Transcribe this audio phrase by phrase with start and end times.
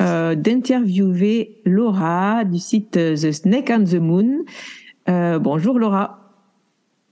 [0.00, 4.44] euh, d'interviewer Laura du site The Snake and the Moon.
[5.08, 6.34] Euh, bonjour Laura.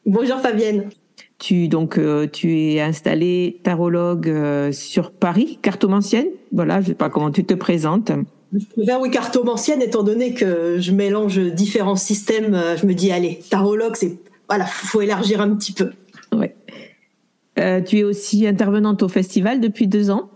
[0.05, 0.91] Bonjour Fabienne.
[1.39, 4.33] Tu donc euh, tu es installée tarologue
[4.73, 6.27] sur Paris, cartomancienne.
[6.53, 8.13] Voilà, je sais pas comment tu te présentes.
[8.53, 12.57] Je préfère oui cartomancienne étant donné que je mélange différents systèmes.
[12.81, 14.19] Je me dis allez, tarologue c'est
[14.49, 15.91] voilà, faut élargir un petit peu.
[16.37, 16.55] Ouais.
[17.85, 20.29] tu es aussi intervenante au festival depuis deux ans.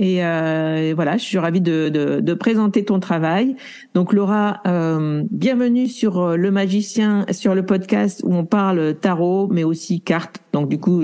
[0.00, 3.56] Euh, et, voilà, je suis ravie de, de, de, présenter ton travail.
[3.94, 9.48] Donc Laura, euh, bienvenue sur euh, le magicien, sur le podcast où on parle tarot,
[9.50, 10.40] mais aussi cartes.
[10.52, 11.02] Donc du coup,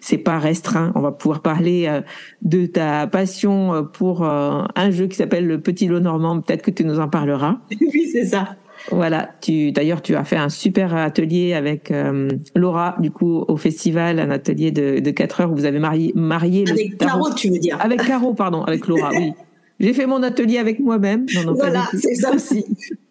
[0.00, 0.92] c'est pas restreint.
[0.94, 2.00] On va pouvoir parler euh,
[2.42, 6.40] de ta passion pour un jeu qui s'appelle le Petit Lot Normand.
[6.40, 7.58] Peut-être que tu nous en parleras.
[7.92, 8.56] Oui, c'est ça.
[8.90, 13.56] Voilà, tu d'ailleurs tu as fait un super atelier avec euh, Laura du coup au
[13.56, 17.50] festival, un atelier de, de 4 heures où vous avez marié marié avec Caro, tu
[17.50, 19.32] veux dire Avec Caro, pardon, avec Laura, oui.
[19.80, 21.24] J'ai fait mon atelier avec moi-même.
[21.56, 22.64] voilà, c'est ça aussi.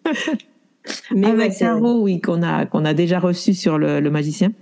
[1.10, 4.52] Mais avec Caro, oui, qu'on a qu'on a déjà reçu sur le, le, magicien.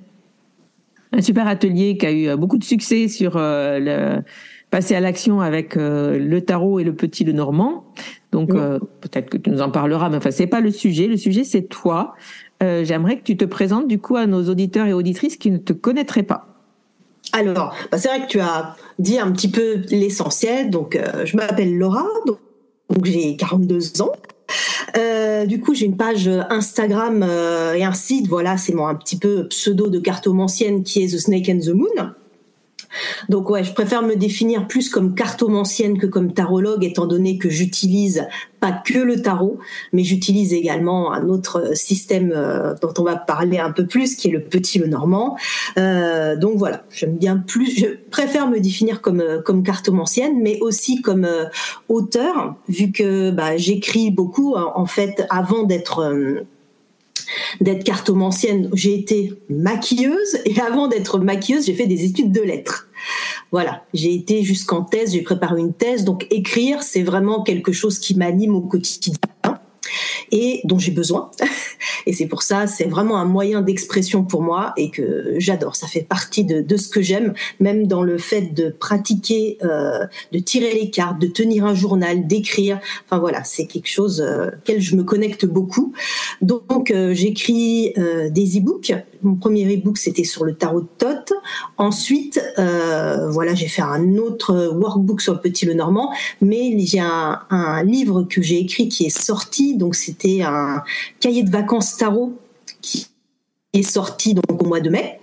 [1.13, 4.23] Un super atelier qui a eu beaucoup de succès sur euh, le
[4.71, 7.85] passer à l'action avec euh, le tarot et le petit le normand.
[8.33, 11.07] Donc euh, peut-être que tu nous en parleras, mais enfin c'est pas le sujet.
[11.07, 12.15] Le sujet c'est toi.
[12.63, 15.59] Euh, J'aimerais que tu te présentes du coup à nos auditeurs et auditrices qui ne
[15.59, 16.47] te connaîtraient pas.
[17.33, 20.71] Alors, bah, c'est vrai que tu as dit un petit peu l'essentiel.
[20.71, 22.39] Donc, je m'appelle Laura, donc,
[23.05, 24.13] j'ai 42 ans.
[24.97, 27.23] Euh, du coup, j'ai une page Instagram
[27.77, 28.29] et un site.
[28.29, 31.75] Voilà, c'est mon un petit peu pseudo de cartomancienne qui est The Snake and the
[31.75, 32.15] Moon.
[33.29, 37.49] Donc ouais, je préfère me définir plus comme cartomancienne que comme tarologue, étant donné que
[37.49, 38.27] j'utilise
[38.61, 39.59] pas que le tarot,
[39.93, 44.29] mais j'utilise également un autre système euh, dont on va parler un peu plus, qui
[44.29, 45.37] est le petit le normand.
[45.79, 50.59] Euh, donc voilà, j'aime bien plus, je préfère me définir comme euh, comme cartomancienne, mais
[50.61, 51.29] aussi comme
[51.89, 56.45] auteur, vu que bah, j'écris beaucoup en fait avant d'être
[57.61, 62.89] d'être cartomancienne, j'ai été maquilleuse et avant d'être maquilleuse, j'ai fait des études de lettres.
[63.51, 67.99] Voilà, j'ai été jusqu'en thèse, j'ai préparé une thèse, donc écrire, c'est vraiment quelque chose
[67.99, 69.15] qui m'anime au quotidien.
[70.31, 71.31] Et dont j'ai besoin.
[72.07, 75.77] et c'est pour ça, c'est vraiment un moyen d'expression pour moi et que j'adore.
[75.77, 80.39] Ça fait partie de, ce que j'aime, même dans le fait de pratiquer, euh, de
[80.39, 82.81] tirer les cartes, de tenir un journal, d'écrire.
[83.05, 85.93] Enfin voilà, c'est quelque chose euh, auquel je me connecte beaucoup.
[86.43, 87.93] Donc euh, j'écris
[88.31, 88.93] des e-books.
[89.23, 91.33] Mon premier e-book c'était sur le tarot de Thoth.
[91.77, 97.01] Ensuite, euh, voilà, j'ai fait un autre workbook sur le Petit Le Normand, mais j'ai
[97.01, 99.77] un, un livre que j'ai écrit qui est sorti.
[99.77, 100.83] Donc c'était un
[101.21, 102.33] cahier de vacances tarot
[102.81, 103.09] qui
[103.73, 105.21] est sorti donc au mois de mai.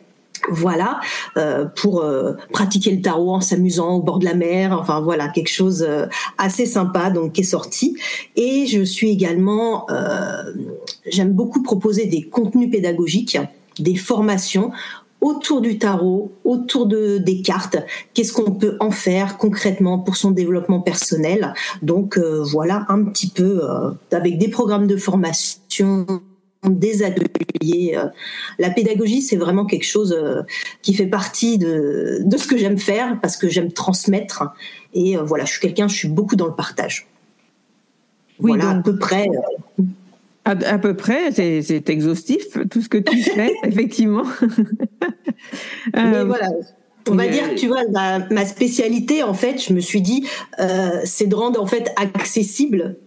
[0.52, 1.00] Voilà,
[1.38, 4.78] euh, pour euh, pratiquer le tarot en s'amusant au bord de la mer.
[4.80, 6.06] Enfin voilà, quelque chose euh,
[6.38, 7.98] assez sympa donc qui est sorti.
[8.36, 9.88] Et je suis également,
[11.08, 13.38] j'aime beaucoup proposer des contenus pédagogiques,
[13.80, 14.72] des formations
[15.22, 17.78] autour du tarot, autour de, des cartes,
[18.14, 21.54] qu'est-ce qu'on peut en faire concrètement pour son développement personnel?
[21.82, 26.06] Donc euh, voilà un petit peu euh, avec des programmes de formation
[26.64, 27.96] des ateliers.
[27.98, 28.06] euh,
[28.60, 30.42] La pédagogie, c'est vraiment quelque chose euh,
[30.84, 34.44] qui fait partie de, de ce que j'aime faire parce que j'aime transmettre.
[34.94, 37.08] Et euh, voilà, je suis quelqu'un, je suis beaucoup dans le partage.
[38.40, 39.28] Oui, voilà donc- à peu près.
[40.48, 44.24] Euh, À, à peu près, c'est exhaustif tout ce que tu fais, effectivement.
[45.94, 46.50] Mais Euh, voilà.
[47.08, 50.26] On va dire, tu vois, ma, ma spécialité, en fait, je me suis dit,
[50.60, 52.98] euh, c'est de rendre en fait accessible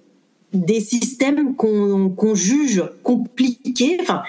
[0.52, 4.22] des systèmes qu'on qu'on juge compliqués, enfin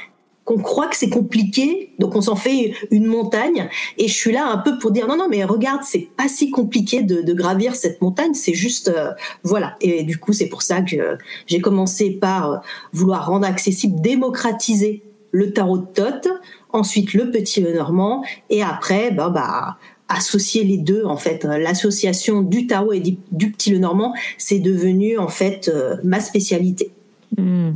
[0.50, 3.70] qu'on croit que c'est compliqué, donc on s'en fait une montagne.
[4.00, 6.50] Et je suis là un peu pour dire non, non, mais regarde, c'est pas si
[6.50, 9.12] compliqué de, gravir cette montagne, c'est juste euh,
[9.44, 9.76] voilà.
[9.80, 12.58] Et du coup, c'est pour ça que j'ai commencé par euh,
[12.94, 16.28] vouloir rendre accessible, démocratiser le tarot de Thoth,
[16.74, 19.78] ensuite le petit Lenormand, et après, bah, bah
[20.12, 25.20] associer les deux en fait l'association du tarot et du, du petit Lenormand c'est devenu
[25.20, 26.90] en fait euh, ma spécialité
[27.38, 27.74] hmm.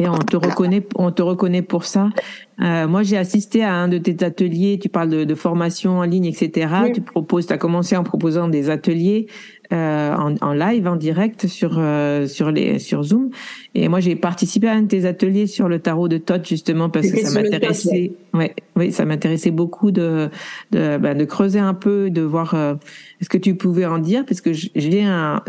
[0.00, 2.10] Et on te reconnaît, on te reconnaît pour ça.
[2.60, 4.78] Euh, moi, j'ai assisté à un de tes ateliers.
[4.80, 6.68] Tu parles de, de formation en ligne, etc.
[6.84, 6.92] Oui.
[6.92, 9.28] Tu proposes, tu as commencé en proposant des ateliers
[9.72, 13.30] euh, en, en live, en direct sur euh, sur les sur Zoom.
[13.74, 16.88] Et moi, j'ai participé à un de tes ateliers sur le tarot de Thoth justement
[16.90, 18.12] parce que ça m'intéressait.
[18.34, 20.30] Ouais, oui, ça m'intéressait beaucoup de
[20.72, 22.74] de, ben, de creuser un peu, de voir euh,
[23.20, 25.42] ce que tu pouvais en dire, parce que j'ai un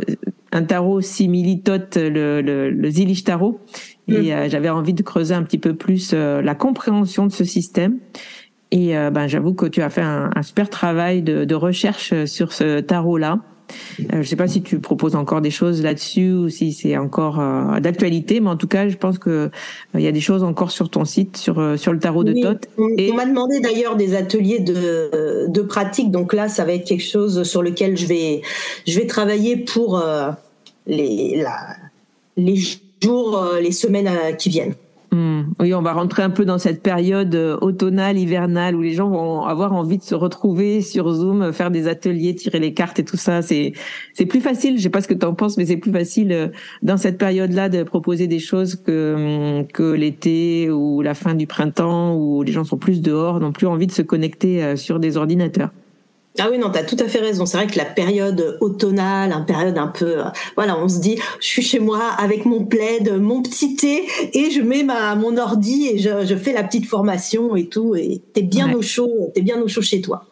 [0.52, 3.60] un tarot simili Thoth, le le, le Zilich tarot.
[4.08, 7.44] Et euh, j'avais envie de creuser un petit peu plus euh, la compréhension de ce
[7.44, 8.00] système.
[8.72, 12.26] Et euh, ben, j'avoue que tu as fait un, un super travail de, de recherche
[12.26, 13.40] sur ce tarot-là.
[14.14, 17.40] Euh, je sais pas si tu proposes encore des choses là-dessus ou si c'est encore
[17.40, 19.50] euh, d'actualité, mais en tout cas, je pense que euh,
[19.96, 22.42] il y a des choses encore sur ton site sur sur le tarot de Oui,
[22.42, 22.68] Thoth.
[22.78, 26.74] on, Et- on m'a demandé d'ailleurs des ateliers de, de pratique donc là ça va
[26.74, 28.42] être quelque chose sur lequel je vais
[28.88, 30.02] je vais travailler pour
[30.88, 31.76] les la,
[32.38, 32.56] les
[33.04, 34.74] jours les semaines qui viennent
[35.12, 35.54] Hmm.
[35.60, 39.10] Oui, on va rentrer un peu dans cette période euh, automnale, hivernale, où les gens
[39.10, 43.00] vont avoir envie de se retrouver sur Zoom, euh, faire des ateliers, tirer les cartes
[43.00, 43.42] et tout ça.
[43.42, 43.74] C'est
[44.14, 44.78] c'est plus facile.
[44.78, 46.48] Je sais pas ce que tu en penses, mais c'est plus facile euh,
[46.84, 51.48] dans cette période-là de proposer des choses que hum, que l'été ou la fin du
[51.48, 55.18] printemps, où les gens sont plus dehors, n'ont plus envie de se connecter sur des
[55.18, 55.72] ordinateurs.
[56.40, 57.46] Ah oui, non, tu as tout à fait raison.
[57.46, 60.20] C'est vrai que la période automnale, une période un peu...
[60.20, 60.24] euh,
[60.56, 64.04] voilà, on se dit, je suis chez moi avec mon plaid, mon petit thé,
[64.34, 67.96] et je mets ma, mon ordi et je, je fais la petite formation et tout,
[67.96, 68.76] et t'es bien Ouais.
[68.76, 70.26] au chaud, t'es bien au chaud chez toi.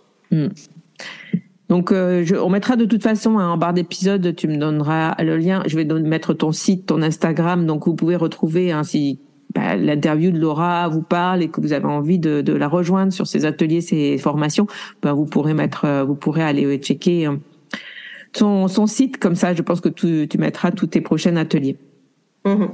[1.70, 5.16] Donc, euh, je, on mettra de toute façon hein, en barre d'épisode, tu me donneras
[5.22, 5.64] le lien.
[5.66, 9.20] Je vais don- mettre ton site, ton Instagram, donc vous pouvez retrouver hein, si
[9.58, 13.26] bah, l'interview de Laura vous parle et que vous avez envie de, la rejoindre sur
[13.26, 14.68] ces ateliers, ces formations,
[15.02, 17.38] bah, vous pourrez mettre, euh, vous pourrez aller checker euh,
[18.34, 19.18] son, site.
[19.18, 21.76] Comme ça, je pense que tu, mettras tous tes prochains ateliers.
[22.46, 22.70] Mhm.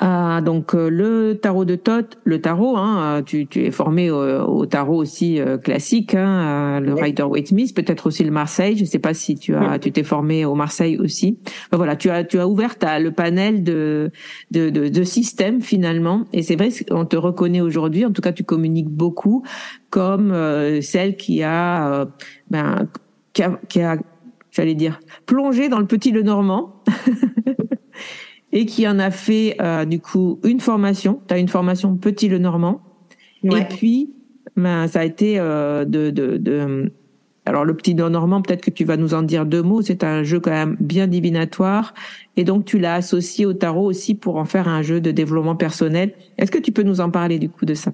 [0.00, 4.10] Ah, donc euh, le tarot de Thoth, le tarot, hein, euh, tu, tu es formé
[4.10, 7.02] au, au tarot aussi euh, classique, hein, euh, le Oui.
[7.02, 8.76] Rider Waite Smith, peut-être aussi le Marseille.
[8.76, 9.80] Je sais pas si tu as, Oui.
[9.80, 11.38] tu t'es formé au Marseille aussi.
[11.70, 14.10] Ben voilà, tu as, tu as ouvert le panel de,
[14.50, 16.24] de, de, de systèmes finalement.
[16.32, 18.04] Et c'est vrai qu'on te reconnaît aujourd'hui.
[18.04, 19.44] En tout cas, tu communiques beaucoup
[19.90, 22.04] comme euh, celle qui a, euh,
[22.50, 22.88] ben,
[23.32, 23.96] qui a, qui a,
[24.50, 26.82] j'allais dire, plongé dans le petit le Normand.
[28.54, 31.20] et qui en a fait euh, du coup une formation.
[31.28, 32.80] Tu as une formation Petit le Normand.
[33.42, 33.60] Ouais.
[33.60, 34.14] Et puis,
[34.56, 36.90] ben, ça a été euh, de, de, de...
[37.44, 39.82] Alors le Petit le Normand, peut-être que tu vas nous en dire deux mots.
[39.82, 41.92] C'est un jeu quand même bien divinatoire.
[42.36, 45.56] Et donc tu l'as associé au tarot aussi pour en faire un jeu de développement
[45.56, 46.14] personnel.
[46.38, 47.92] Est-ce que tu peux nous en parler du coup de ça?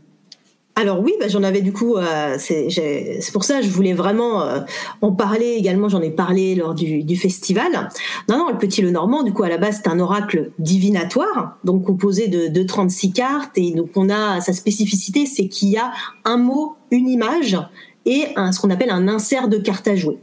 [0.80, 4.42] Alors oui, bah, j'en avais du coup, euh, c'est pour ça que je voulais vraiment
[4.42, 4.60] euh,
[5.02, 7.90] en parler également, j'en ai parlé lors du, festival.
[8.28, 11.58] Non, non, le petit Le Normand, du coup, à la base, c'est un oracle divinatoire,
[11.64, 15.76] donc composé de, de 36 cartes, et donc on a sa spécificité, c'est qu'il y
[15.76, 15.92] a
[16.24, 17.58] un mot, une image,
[18.06, 20.18] et ce qu'on appelle un insert de carte à jouer.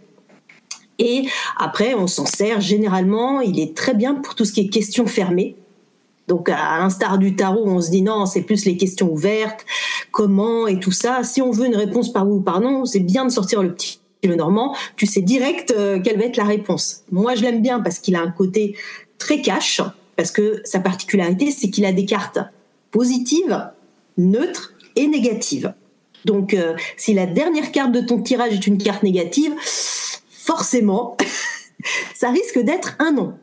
[0.99, 4.69] Et après, on s'en sert généralement, il est très bien pour tout ce qui est
[4.69, 5.55] questions fermées,
[6.27, 9.65] donc, à l'instar du tarot, on se dit non, c'est plus les questions ouvertes,
[10.11, 11.23] comment et tout ça.
[11.23, 13.73] Si on veut une réponse par oui ou par non, c'est bien de sortir le
[13.73, 14.75] petit le normand.
[14.95, 17.03] Tu sais direct euh, quelle va être la réponse.
[17.11, 18.75] Moi, je l'aime bien parce qu'il a un côté
[19.17, 19.81] très cash,
[20.15, 22.39] parce que sa particularité, c'est qu'il a des cartes
[22.91, 23.69] positives,
[24.17, 25.73] neutres et négatives.
[26.25, 29.53] Donc, euh, si la dernière carte de ton tirage est une carte négative,
[30.29, 31.15] forcément,
[32.15, 33.33] ça risque d'être un non.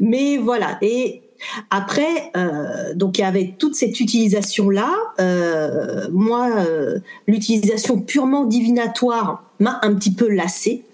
[0.00, 0.78] Mais voilà.
[0.82, 1.22] Et
[1.70, 4.92] après, euh, donc il y avait toute cette utilisation-là.
[5.20, 10.84] Euh, moi, euh, l'utilisation purement divinatoire m'a un petit peu lassée.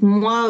[0.00, 0.48] Moi,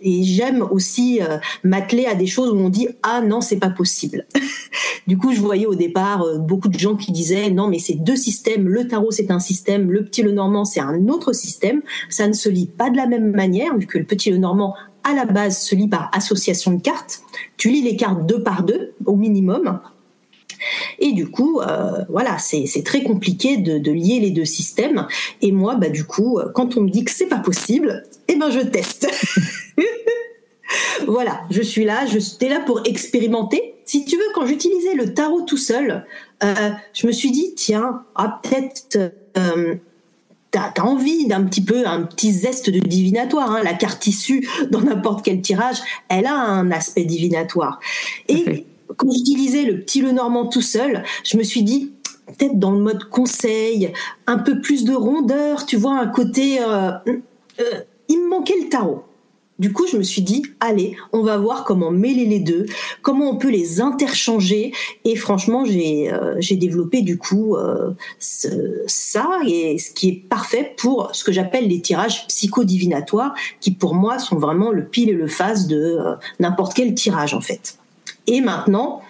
[0.00, 1.20] et j'aime aussi
[1.64, 4.26] m'atteler à des choses où on dit ah non c'est pas possible.
[5.06, 8.16] du coup, je voyais au départ beaucoup de gens qui disaient non mais c'est deux
[8.16, 8.68] systèmes.
[8.68, 11.82] Le tarot c'est un système, le petit le normand c'est un autre système.
[12.08, 14.74] Ça ne se lit pas de la même manière vu que le petit le normand
[15.04, 17.22] à la base se lit par association de cartes.
[17.56, 19.80] Tu lis les cartes deux par deux au minimum.
[21.00, 25.06] Et du coup, euh, voilà, c'est très compliqué de, lier les deux systèmes.
[25.40, 28.50] Et moi, bah, du coup, quand on me dit que c'est pas possible, eh ben,
[28.50, 29.08] je teste.
[31.06, 33.74] voilà, je suis là, je suis là pour expérimenter.
[33.84, 36.06] Si tu veux, quand j'utilisais le tarot tout seul,
[36.42, 39.74] euh, je me suis dit, tiens, ah, peut-être euh,
[40.52, 43.50] t'as as envie d'un petit peu, un petit zeste de divinatoire.
[43.50, 43.62] Hein.
[43.64, 45.78] La carte issue dans n'importe quel tirage,
[46.08, 47.80] elle a un aspect divinatoire.
[48.28, 48.66] Et
[48.96, 51.90] quand j'utilisais le petit le normand tout seul, je me suis dit,
[52.26, 53.92] peut-être dans le mode conseil,
[54.26, 56.60] un peu plus de rondeur, tu vois, un côté...
[56.60, 56.92] Euh,
[57.60, 59.04] euh, il me manquait le tarot.
[59.58, 62.66] Du coup, je me suis dit, allez, on va voir comment mêler les deux,
[63.02, 64.72] comment on peut les interchanger.
[65.04, 71.10] Et franchement, j'ai euh, développé du coup euh, ça, et ce qui est parfait pour
[71.14, 75.28] ce que j'appelle les tirages psychodivinatoires, qui pour moi sont vraiment le pile et le
[75.28, 77.78] face de euh, n'importe quel tirage en fait.
[78.26, 79.02] Et maintenant,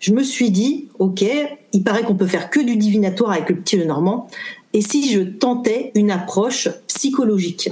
[0.00, 1.24] je me suis dit, ok,
[1.72, 4.28] il paraît qu'on peut faire que du divinatoire avec le petit le normand.
[4.72, 7.70] Et si je tentais une approche psychologique?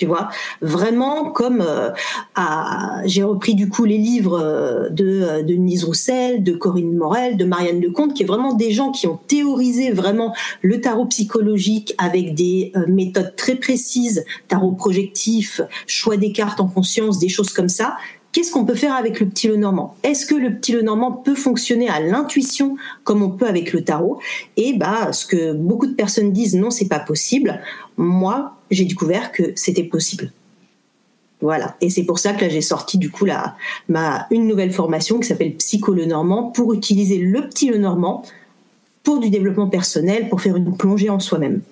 [0.00, 0.30] Tu vois
[0.62, 1.90] vraiment comme euh,
[3.04, 7.36] j'ai repris du coup les livres euh, de, euh, de Denise Roussel, de Corinne Morel,
[7.36, 11.94] de Marianne Lecomte, qui est vraiment des gens qui ont théorisé vraiment le tarot psychologique
[11.98, 17.68] avec des méthodes très précises, tarot projectif, choix des cartes en conscience, des choses comme
[17.68, 17.96] ça.
[18.32, 21.88] Qu'est-ce qu'on peut faire avec le petit Lenormand Est-ce que le petit Lenormand peut fonctionner
[21.88, 24.20] à l'intuition comme on peut avec le tarot?
[24.56, 27.60] Et bah, ce que beaucoup de personnes disent, non, c'est pas possible.
[27.96, 30.30] Moi, j'ai découvert que c'était possible.
[31.40, 31.76] Voilà.
[31.80, 33.26] Et c'est pour ça que j'ai sorti du coup
[33.88, 38.22] ma, une nouvelle formation qui s'appelle Psycho Le Normand pour utiliser le petit Le Normand
[39.02, 41.62] pour du développement personnel, pour faire une plongée en soi-même.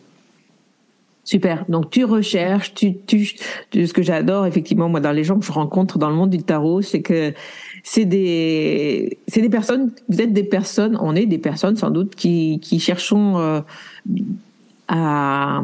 [1.28, 1.66] Super.
[1.68, 5.52] Donc tu recherches, tu, tu, ce que j'adore effectivement moi dans les gens que je
[5.52, 7.34] rencontre dans le monde du tarot, c'est que
[7.84, 12.14] c'est des c'est des personnes, vous êtes des personnes, on est des personnes sans doute
[12.14, 13.60] qui qui cherchons euh,
[14.88, 15.62] à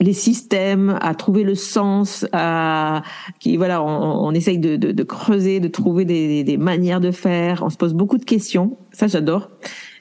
[0.00, 3.02] les systèmes, à trouver le sens, à
[3.40, 7.62] qui voilà, on, on essaye de, de, creuser, de trouver des, des, manières de faire.
[7.62, 8.76] On se pose beaucoup de questions.
[8.92, 9.50] Ça, j'adore.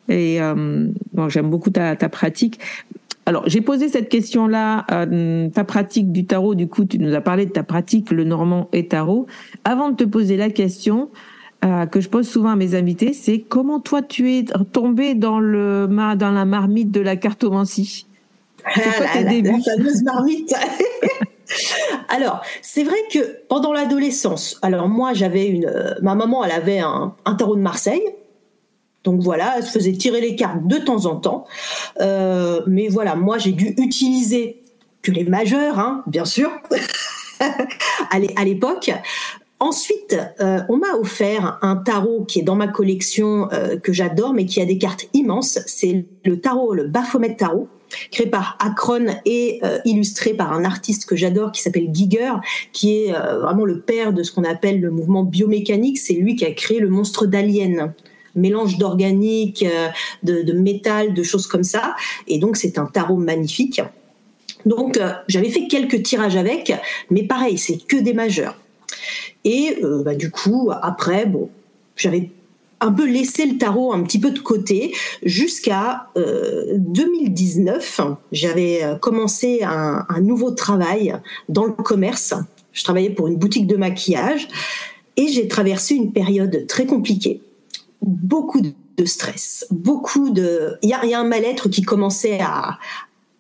[0.10, 0.88] Et euh,
[1.30, 2.60] j'aime beaucoup ta, ta pratique.
[3.26, 6.54] Alors, j'ai posé cette question-là, euh, ta pratique du tarot.
[6.54, 9.26] Du coup, tu nous as parlé de ta pratique, le normand et tarot.
[9.64, 11.10] Avant de te poser la question
[11.64, 15.40] euh, que je pose souvent à mes invités, c'est comment toi tu es tombé dans
[15.40, 18.06] le dans la marmite de la cartomancie?
[18.64, 20.54] Ah, la, fameuse marmite.
[22.10, 26.80] alors, c'est vrai que pendant l'adolescence, alors moi j'avais une, euh, ma maman elle avait
[26.80, 28.04] un, tarot de Marseille,
[29.06, 31.46] donc voilà, elle se faisait tirer les cartes de temps en temps,
[32.02, 34.62] euh, mais voilà, moi j'ai dû utiliser
[35.02, 36.52] que les majeurs, hein, bien sûr,
[38.10, 38.92] à l'époque.
[39.62, 43.48] Ensuite, euh, on m'a offert un tarot qui est dans ma collection
[43.82, 45.60] que j'adore, mais qui a des cartes immenses.
[45.66, 47.70] C'est le tarot, le Baphomet Tarot
[48.12, 52.34] créé par Akron et euh, illustré par un artiste que j'adore qui s'appelle Giger,
[52.72, 55.98] qui est euh, vraiment le père de ce qu'on appelle le mouvement biomécanique.
[55.98, 57.94] C'est lui qui a créé le monstre d'Alien
[58.36, 59.90] mélange d'organique, euh,
[60.24, 61.96] de, métal, de choses comme ça.
[62.28, 63.82] Et donc c'est un tarot magnifique.
[64.66, 66.74] Donc j'avais fait quelques tirages avec,
[67.12, 68.56] mais pareil, c'est que des majeurs.
[69.44, 71.50] Et bah, du coup, après, bon,
[71.96, 72.32] j'avais
[72.82, 78.02] un peu laissé le tarot un petit peu de côté jusqu'à 2019.
[78.32, 81.16] J'avais commencé un, nouveau travail
[81.48, 82.34] dans le commerce.
[82.76, 84.48] Je travaillais pour une boutique de maquillage
[85.18, 87.42] et j'ai traversé une période très compliquée.
[88.06, 90.78] Beaucoup de stress, beaucoup de...
[90.84, 92.78] Il y a, un mal-être qui commençait à,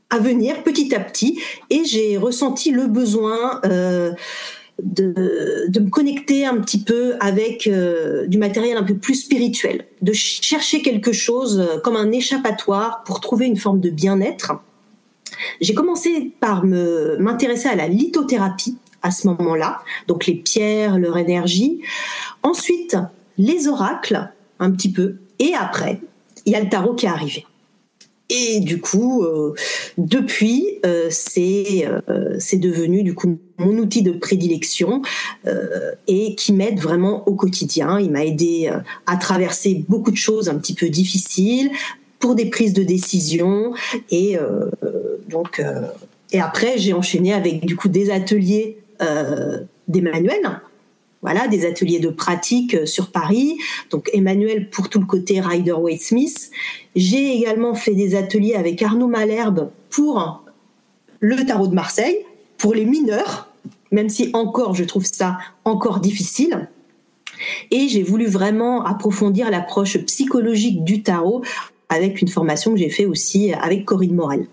[0.10, 3.62] à venir petit à petit et j'ai ressenti le besoin...
[3.66, 4.12] Euh,
[4.84, 9.86] de, de, me connecter un petit peu avec euh, du matériel un peu plus spirituel,
[10.02, 14.54] de chercher quelque chose euh, comme un échappatoire pour trouver une forme de bien-être.
[15.62, 21.18] J'ai commencé par me m'intéresser à la lithothérapie à ce moment-là, donc les pierres, leur
[21.18, 21.82] énergie.
[22.44, 22.98] Ensuite,
[23.38, 25.16] les oracles, un petit peu.
[25.40, 26.00] Et après,
[26.46, 27.46] il y a le tarot qui est arrivé.
[28.30, 29.54] Et du coup, euh,
[29.98, 35.02] depuis, euh, c'est euh, c'est devenu du coup mon outil de prédilection
[36.08, 38.00] et qui m'aide vraiment au quotidien.
[38.00, 38.70] Il m'a aidé
[39.06, 41.72] à traverser beaucoup de choses un petit peu difficiles
[42.20, 43.74] pour des prises de décision
[44.12, 44.38] et
[45.30, 45.64] donc
[46.34, 48.78] et après j'ai enchaîné avec du coup des ateliers
[49.88, 50.60] d'Emmanuel
[51.26, 53.58] voilà, des ateliers de pratique euh, sur Paris.
[53.90, 56.52] Donc Emmanuel pour tout le côté Rider Waite Smith.
[56.96, 60.44] J'ai également fait des ateliers avec Arnaud Malherbe pour
[61.20, 62.20] le tarot de Marseille,
[62.60, 63.50] pour les mineurs,
[63.92, 66.70] même si encore je trouve ça encore difficile.
[67.72, 71.42] Et j'ai voulu vraiment approfondir l'approche psychologique du tarot
[71.90, 74.46] avec une formation que j'ai fait aussi avec Corinne Morel.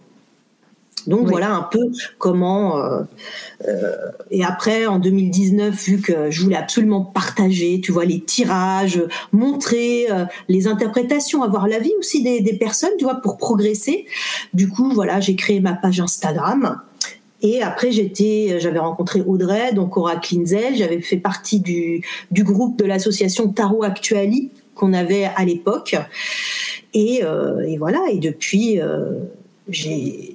[1.06, 2.78] Donc voilà un peu comment.
[2.78, 3.02] Euh,
[3.66, 3.92] euh,
[4.30, 10.06] et après, en 2019, vu que je voulais absolument partager, tu vois, les tirages, montrer
[10.10, 14.06] euh, les interprétations, avoir l'avis aussi des, des, personnes, tu vois, pour progresser.
[14.54, 16.80] Du coup, voilà, j'ai créé ma page Instagram.
[17.44, 20.76] Et après, j'étais, j'avais rencontré Audrey, donc Aura Klinzel.
[20.76, 25.96] J'avais fait partie du, du groupe de l'association Tarot Actuali qu'on avait à l'époque.
[26.94, 27.22] Et,
[27.66, 27.98] et, voilà.
[28.12, 28.78] Et depuis,
[29.68, 30.31] j'ai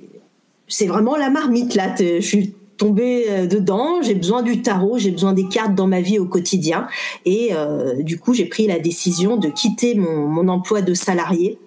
[0.68, 1.96] c'est vraiment la marmite là.
[1.98, 6.02] Je suis tombée euh, dedans, j'ai besoin du tarot, j'ai besoin des cartes dans ma
[6.02, 6.88] vie au quotidien.
[7.26, 11.58] Et euh, du coup, j'ai pris la décision de quitter mon, mon, emploi de salarié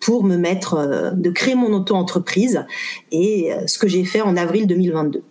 [0.00, 2.64] pour me mettre, euh, de créer mon auto-entreprise.
[3.10, 5.22] Et euh, ce que j'ai fait en avril 2022.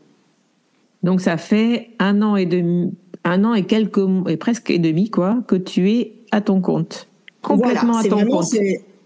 [1.04, 5.10] Donc ça fait un an et demi, un an et quelques, et presque et demi
[5.10, 7.08] quoi, que tu es à ton compte,
[7.42, 8.56] complètement voilà, à ton vraiment, compte.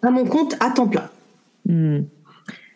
[0.01, 1.09] À mon compte à temps plein.
[1.65, 2.01] Hmm.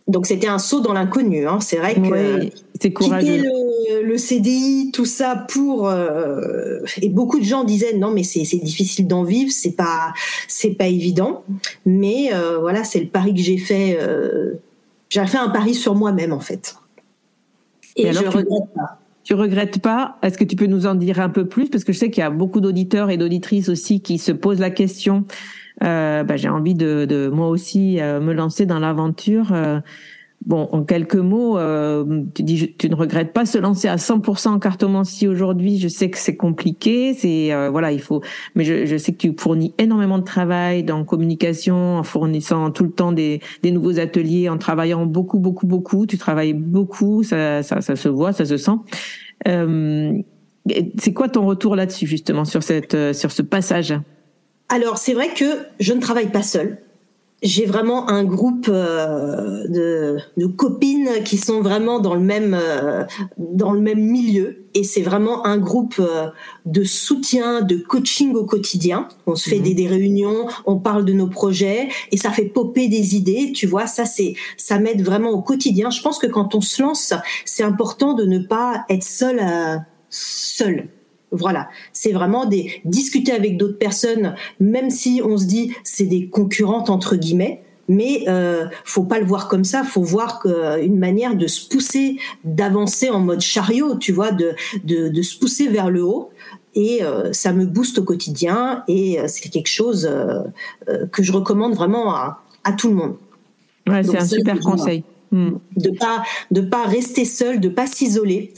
[0.09, 1.47] Donc c'était un saut dans l'inconnu.
[1.47, 1.59] Hein.
[1.61, 7.39] C'est vrai que oui, c'est quitter le, le, CDI, tout ça pour euh, et beaucoup
[7.39, 10.13] de gens disaient non mais c'est difficile d'en vivre, c'est pas
[10.47, 11.43] c'est pas évident.
[11.85, 13.99] Mais euh, voilà, c'est le pari que j'ai fait.
[14.01, 14.55] Euh,
[15.09, 16.75] j'ai fait un pari sur moi-même en fait.
[17.95, 18.99] Et, et alors, je tu, regrette pas?
[19.23, 20.17] Tu regrettes pas?
[20.23, 21.69] Est-ce que tu peux nous en dire un peu plus?
[21.69, 24.59] Parce que je sais qu'il y a beaucoup d'auditeurs et d'auditrices aussi qui se posent
[24.59, 25.25] la question
[25.83, 29.53] euh, bah, j'ai envie de, de, moi aussi euh, me lancer dans l'aventure.
[29.53, 29.79] Euh,
[30.45, 34.49] bon, en quelques mots, euh, tu dis tu ne regrettes pas se lancer à 100%
[34.49, 35.77] en cartomancie aujourd'hui.
[35.79, 38.21] Je sais que c'est compliqué, c'est euh, voilà, il faut,
[38.55, 42.83] mais je, je, sais que tu fournis énormément de travail dans communication, en fournissant tout
[42.83, 46.05] le temps des, des nouveaux ateliers, en travaillant beaucoup, beaucoup, beaucoup.
[46.05, 48.77] Tu travailles beaucoup, ça, ça, ça se voit, ça se sent.
[49.47, 50.13] Euh,
[50.97, 53.93] c'est quoi ton retour là-dessus justement sur cette sur ce passage?
[54.69, 56.77] Alors, c'est vrai que je ne travaille pas seule.
[57.41, 63.05] J'ai vraiment un groupe euh, de, de, copines qui sont vraiment dans le même euh,
[63.37, 66.27] dans le même milieu et c'est vraiment un groupe euh,
[66.65, 69.07] de soutien, de coaching au quotidien.
[69.25, 69.63] On se fait mmh.
[69.63, 73.53] des, des, réunions, on parle de nos projets et ça fait popper des idées.
[73.53, 75.91] Tu vois, ça c'est ça m'aide vraiment au quotidien.
[75.91, 77.13] Je pense que quand on se lance,
[77.45, 79.39] c'est important de ne pas être seul
[80.09, 80.89] seul
[81.31, 86.27] voilà, c'est vraiment des discuter avec d'autres personnes, même si on se dit c'est des
[86.27, 87.63] concurrentes entre guillemets.
[87.91, 89.83] Mais euh, faut pas le voir comme ça.
[89.83, 94.53] Faut voir que, une manière de se pousser, d'avancer en mode chariot, tu vois, de,
[94.83, 96.29] de, de se pousser vers le haut.
[96.75, 98.83] Et euh, ça me booste au quotidien.
[98.87, 100.41] Et euh, c'est quelque chose euh,
[100.87, 103.15] euh, que je recommande vraiment à, à tout le monde.
[103.87, 105.03] Ouais, c'est un super conseil.
[105.31, 105.57] Hmm.
[105.77, 108.51] De pas de pas rester seul, de pas s'isoler,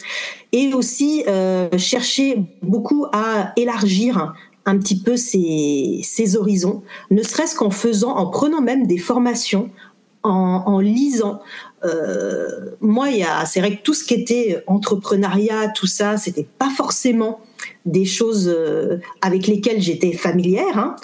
[0.53, 4.33] et aussi euh, chercher beaucoup à élargir
[4.65, 9.69] un petit peu ses, horizons, ne serait-ce qu'en faisant, en prenant même des formations,
[10.23, 11.41] en, en lisant.
[11.83, 13.07] Euh, moi,
[13.45, 17.41] c'est vrai que tout ce qui était entrepreneuriat, tout ça, c'était pas forcément
[17.85, 20.77] des choses euh, avec lesquelles j'étais familière.
[20.77, 20.95] Hein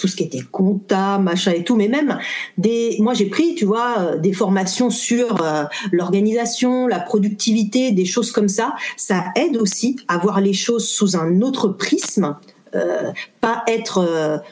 [0.00, 2.18] tout ce qui était compta, machin et tout, mais même
[2.56, 8.06] des, moi j'ai pris, tu vois, euh, des formations sur euh, l'organisation, la productivité, des
[8.06, 8.74] choses comme ça.
[8.96, 12.36] Ça aide aussi à voir les choses sous un autre prisme.
[13.40, 14.42] pas être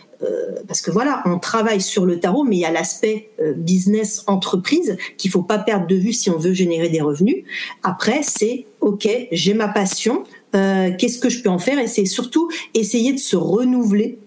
[0.67, 4.97] parce que voilà, on travaille sur le tarot, mais il y a l'aspect business entreprise
[5.17, 7.45] qu'il faut pas perdre de vue si on veut générer des revenus.
[7.85, 11.79] Après, c'est ok, j'ai ma passion, qu'est-ce que je peux en faire?
[11.79, 14.19] Et c'est surtout essayer de se renouveler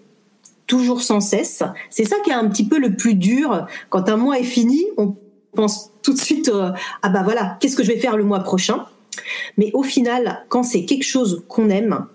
[0.71, 1.63] toujours sans cesse.
[1.89, 3.67] C'est ça qui est un petit peu le plus dur.
[3.89, 5.17] Quand un mois est fini, on
[5.53, 8.39] pense tout de suite euh, ah bah voilà, qu'est-ce que je vais faire le mois
[8.39, 8.86] prochain?
[9.57, 12.05] Mais au final, quand c'est quelque chose qu'on aime,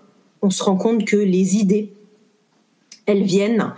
[0.41, 1.93] on se rend compte que les idées,
[3.05, 3.75] elles viennent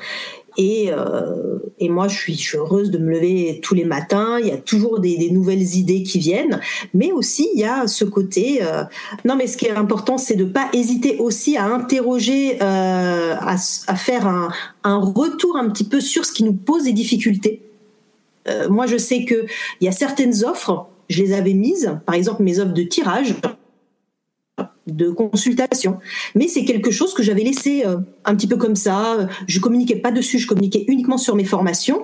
[0.60, 4.38] et, euh, et moi, je suis, heureuse de me lever tous les matins.
[4.42, 6.60] Il y a toujours des, nouvelles idées qui viennent.
[6.94, 8.60] Mais aussi, il y a ce côté...
[8.62, 8.84] Euh,
[9.24, 13.56] non, mais ce qui est important, c'est de pas hésiter aussi à interroger, euh, à,
[13.88, 14.50] à, faire un,
[14.84, 17.62] un, retour un petit peu sur ce qui nous pose des difficultés.
[18.70, 19.48] moi, je sais qu'il
[19.80, 23.36] y a certaines offres, je les avais mises, par exemple mes offres de tirage
[24.88, 25.98] de consultation.
[26.36, 29.30] Mais c'est quelque chose que j'avais laissé euh, un petit peu comme ça.
[29.48, 32.04] Je communiquais pas dessus, je communiquais uniquement sur mes formations.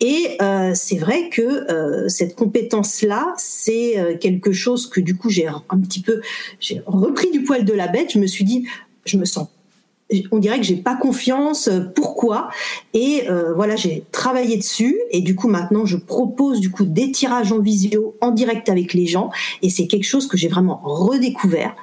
[0.00, 5.46] Et euh, c'est vrai que euh, cette compétence-là, c'est quelque chose que du coup j'ai
[5.46, 6.20] un petit peu,
[6.60, 8.12] j'ai repris du poil de la bête.
[8.12, 8.66] Je me suis dit,
[9.04, 9.48] je me sens
[10.30, 11.68] on dirait que j'ai pas confiance.
[11.96, 12.48] Pourquoi
[12.94, 13.24] Et
[13.56, 17.58] voilà, j'ai travaillé dessus et du coup maintenant je propose du coup des tirages en
[17.58, 19.30] visio en direct avec les gens
[19.62, 21.74] et c'est quelque chose que j'ai vraiment redécouvert.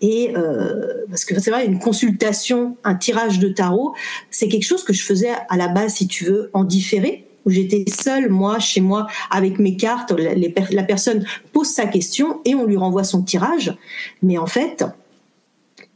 [0.00, 3.94] Et euh, parce que c'est vrai, une consultation, un tirage de tarot,
[4.30, 7.50] c'est quelque chose que je faisais à la base, si tu veux, en différé, où
[7.50, 10.12] j'étais seule, moi, chez moi, avec mes cartes.
[10.12, 13.76] la personne pose sa question et on lui renvoie son tirage.
[14.22, 14.84] Mais en fait,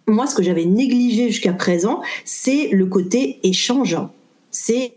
[0.07, 3.97] moi, ce que j'avais négligé jusqu'à présent, c'est le côté échange.
[4.51, 4.95] C'est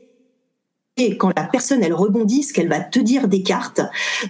[1.17, 3.81] quand la personne elle rebondit, ce qu'elle va te dire des cartes.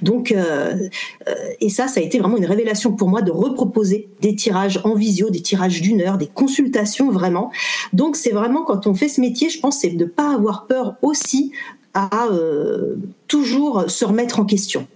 [0.02, 0.90] Donc euh,
[1.28, 4.80] euh, et ça, ça a été vraiment une révélation pour moi de reproposer des tirages
[4.84, 7.52] en visio, des tirages d'une heure, des consultations vraiment.
[7.94, 10.96] Donc c'est vraiment quand on fait ce métier, je pense, c'est de pas avoir peur
[11.02, 11.52] aussi
[11.94, 12.96] à euh,
[13.28, 14.88] toujours se remettre en question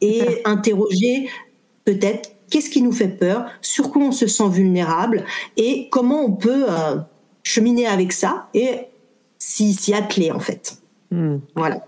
[0.00, 1.28] et interroger
[1.84, 5.24] peut-être qu'est-ce qui nous fait peur, sur quoi on se sent vulnérable
[5.56, 6.64] et comment on peut
[7.42, 8.86] cheminer avec ça et
[9.38, 10.79] s'y atteler en fait.
[11.10, 11.38] Hmm.
[11.56, 11.84] Voilà.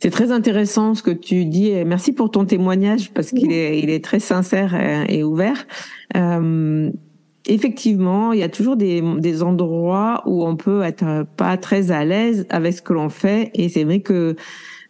[0.00, 3.78] C'est très intéressant ce que tu dis et merci pour ton témoignage parce qu'il est,
[3.78, 4.74] il est très sincère
[5.08, 5.66] et, ouvert.
[6.14, 6.90] Euh,
[7.46, 12.04] effectivement, il y a toujours des, des endroits où on peut être pas très à
[12.04, 14.36] l'aise avec ce que l'on fait et c'est vrai que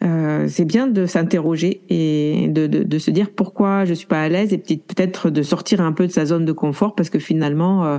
[0.02, 4.22] euh, c'est bien de s'interroger et de, de, de, se dire pourquoi je suis pas
[4.22, 7.18] à l'aise et peut-être de sortir un peu de sa zone de confort parce que
[7.18, 7.98] finalement euh,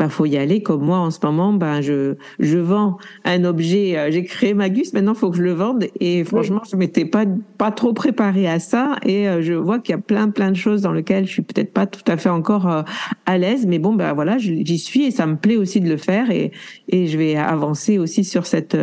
[0.00, 0.62] bah, faut y aller.
[0.62, 3.98] Comme moi en ce moment, ben je je vends un objet.
[3.98, 5.88] Euh, j'ai créé Magus, maintenant faut que je le vende.
[6.00, 7.26] Et franchement, je m'étais pas
[7.58, 8.96] pas trop préparée à ça.
[9.04, 11.42] Et euh, je vois qu'il y a plein plein de choses dans lesquelles je suis
[11.42, 12.82] peut-être pas tout à fait encore euh,
[13.26, 13.66] à l'aise.
[13.66, 16.30] Mais bon, ben voilà, j'y suis et ça me plaît aussi de le faire.
[16.30, 16.50] Et
[16.88, 18.78] et je vais avancer aussi sur cette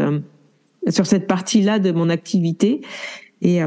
[0.87, 2.81] sur cette partie-là de mon activité.
[3.41, 3.61] Et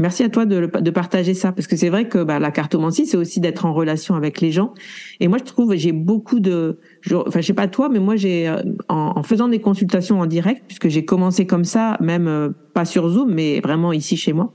[0.00, 3.06] Merci à toi de, de partager ça parce que c'est vrai que bah, la cartomancie
[3.06, 4.74] c'est aussi d'être en relation avec les gens
[5.20, 6.80] et moi je trouve j'ai beaucoup de
[7.14, 10.64] enfin je sais pas toi mais moi j'ai euh, en, faisant des consultations en direct
[10.66, 14.52] puisque j'ai commencé comme ça même euh, pas sur Zoom mais vraiment ici chez moi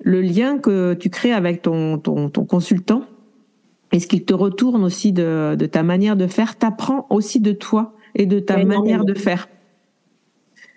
[0.00, 3.04] le lien que tu crées avec ton ton, ton consultant
[3.92, 7.52] et ce qu'il te retourne aussi de, de ta manière de faire t'apprend aussi de
[7.52, 9.48] toi et de ta manière de faire?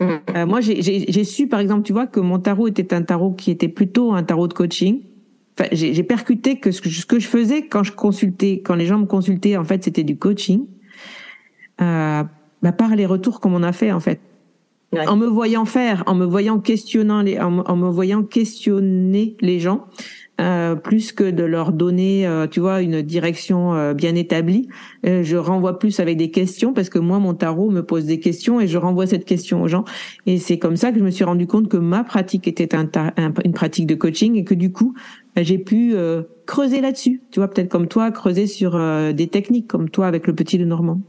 [0.02, 3.52] Euh, moi, j'ai su, par exemple, tu vois, que mon tarot était un tarot qui
[3.52, 5.02] était plutôt un tarot de coaching.
[5.60, 8.86] Enfin, j'ai percuté que ce, que ce, que je faisais quand je consultais, quand les
[8.86, 10.66] gens me consultaient, en fait, c'était du coaching.
[11.82, 12.24] Euh,
[12.62, 14.20] bah, par les retours qu'on m'en a fait, en fait.
[15.08, 19.88] En me voyant faire, en me voyant questionnant les, en me voyant questionner les gens,
[20.41, 24.67] euh, plus que de leur donner, euh, tu vois, une direction euh, bien établie.
[25.04, 28.60] je renvoie plus avec des questions parce que moi, mon tarot me pose des questions
[28.60, 29.86] et je renvoie cette question aux gens.
[30.25, 32.89] Et c'est comme ça que je me suis rendu compte que ma pratique était un,
[33.45, 34.95] une pratique de coaching et que du coup,
[35.36, 35.93] bah, j'ai pu
[36.45, 37.21] creuser là-dessus.
[37.32, 38.80] Tu vois, peut-être comme toi, creuser sur
[39.13, 41.01] des techniques comme toi avec le petit de Normand.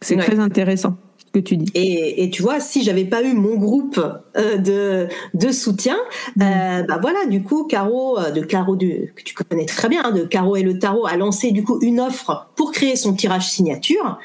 [0.00, 0.96] C'est très intéressant
[1.30, 1.70] que tu dis.
[1.74, 4.00] Et, et tu vois, si j'avais pas eu mon groupe
[4.36, 5.96] euh, de, de soutien,
[6.36, 6.42] mm.
[6.42, 10.02] euh, bah voilà, du coup, Caro, euh, de Caro du, que tu connais très bien,
[10.04, 13.14] hein, de Caro et le tarot, a lancé du coup une offre pour créer son
[13.14, 14.18] tirage signature.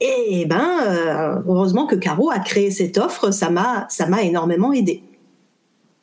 [0.00, 5.02] Et ben, heureusement que Caro a créé cette offre, ça m'a, ça m'a énormément aidé.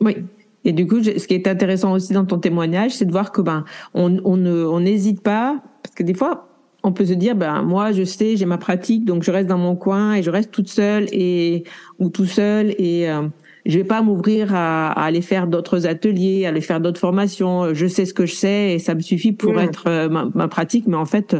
[0.02, 0.17] Oui.
[0.65, 3.41] Et du coup, ce qui est intéressant aussi dans ton témoignage, c'est de voir que
[3.41, 6.46] ben, on, on n'hésite pas, parce que des fois,
[6.88, 9.58] on peut se dire ben moi je sais j'ai ma pratique donc je reste dans
[9.58, 11.63] mon coin et je reste toute seule et
[12.00, 13.28] ou tout seul et euh,
[13.67, 17.73] je vais pas m'ouvrir à, aller faire d'autres ateliers, à aller faire d'autres formations.
[17.73, 19.60] Je sais ce que je sais et ça me suffit pour mm.
[19.60, 20.88] être euh, ma, pratique.
[20.88, 21.36] Mais en fait,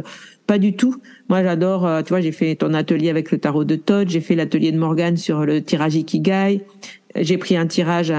[0.46, 1.00] pas du tout.
[1.30, 1.86] Moi, j'adore.
[1.86, 4.10] Euh, tu vois, j'ai fait ton atelier avec le tarot de Todd.
[4.10, 6.60] J'ai fait l'atelier de Morgane sur le tirage Ikigai.
[7.16, 8.12] J'ai pris un tirage.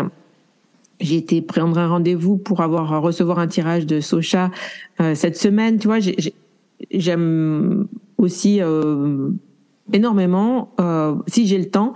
[0.99, 4.49] J'ai été prendre un rendez-vous pour avoir recevoir un tirage de Socha
[5.01, 5.77] euh, cette semaine.
[5.77, 5.99] Tu vois,
[6.91, 7.87] j'aime
[8.17, 8.61] aussi
[9.93, 11.93] énormément, euh, si j'ai le temps,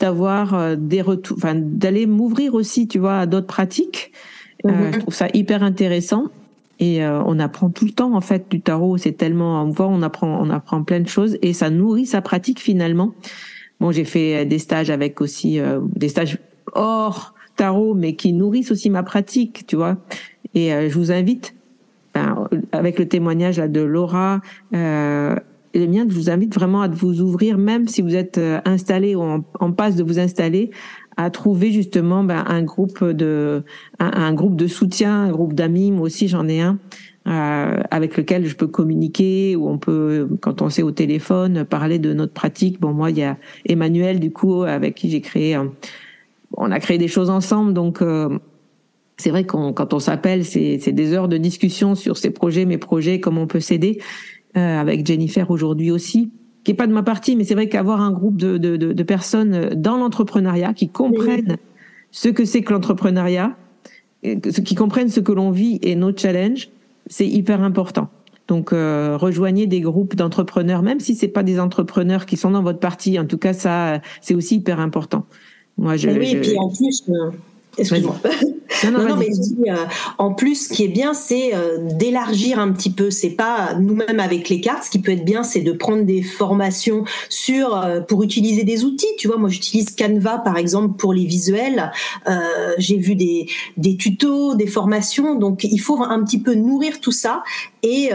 [0.00, 4.12] d'avoir euh, des retours, enfin d'aller m'ouvrir aussi, tu vois, à d'autres pratiques.
[4.64, 4.94] Euh, mhm.
[4.94, 6.26] je trouve ça hyper intéressant.
[6.78, 8.98] Et on apprend tout le temps en fait du tarot.
[8.98, 12.20] C'est tellement, on voit, on apprend, on apprend plein de choses et ça nourrit sa
[12.20, 13.14] pratique finalement.
[13.80, 15.58] Bon, j'ai fait des stages avec aussi
[15.94, 16.36] des stages
[16.74, 19.96] hors tarot, mais qui nourrissent aussi ma pratique, tu vois.
[20.52, 21.54] Et je vous invite,
[22.72, 24.40] avec le témoignage là de Laura,
[24.74, 25.36] euh,
[25.84, 29.20] miens, je vous invite vraiment à vous ouvrir, même si vous êtes euh, installé ou
[29.20, 30.70] en, passe de vous installer,
[31.18, 33.62] à trouver justement ben, un groupe de
[33.98, 35.90] un, groupe de soutien, un groupe d'amis.
[35.90, 36.78] Moi aussi, j'en ai un.
[37.26, 41.98] Euh, avec lequel je peux communiquer ou on peut quand on sait au téléphone parler
[41.98, 45.58] de notre pratique bon moi il y a Emmanuel du coup avec qui j'ai créé
[46.56, 48.38] on a créé des choses ensemble donc euh,
[49.18, 52.78] c'est vrai qu'on quand on s'appelle c'est des heures de discussion sur ces projets mes
[52.78, 53.98] projets comment on peut s'aider
[54.56, 56.30] euh, avec Jennifer aujourd'hui aussi,
[56.64, 59.02] qui est pas de ma partie, mais c'est vrai qu'avoir un groupe de, de, de,
[59.02, 61.58] personnes dans l'entrepreneuriat qui comprennent
[62.10, 63.54] ce que c'est que l'entrepreneuriat,
[64.22, 66.70] qui comprennent ce que l'on vit et nos challenges,
[67.06, 68.08] c'est hyper important.
[68.48, 72.62] Donc euh, rejoignez des groupes d'entrepreneurs, même si c'est pas des entrepreneurs qui sont dans
[72.62, 73.18] votre partie.
[73.18, 75.26] En tout cas, ça c'est aussi hyper important.
[75.76, 77.30] Moi, je, oui, et puis en plus, euh,
[77.78, 78.16] Excuse-moi.
[78.84, 79.74] Non, non, mais dis, euh,
[80.18, 83.10] en plus, ce qui est bien, c'est euh, d'élargir un petit peu.
[83.10, 84.84] C'est pas nous-mêmes avec les cartes.
[84.84, 88.84] Ce qui peut être bien, c'est de prendre des formations sur euh, pour utiliser des
[88.84, 89.06] outils.
[89.18, 91.90] Tu vois, moi, j'utilise Canva par exemple pour les visuels.
[92.78, 95.34] J'ai vu des des tutos, des formations.
[95.36, 97.42] Donc, il faut un petit peu nourrir tout ça
[97.82, 98.10] et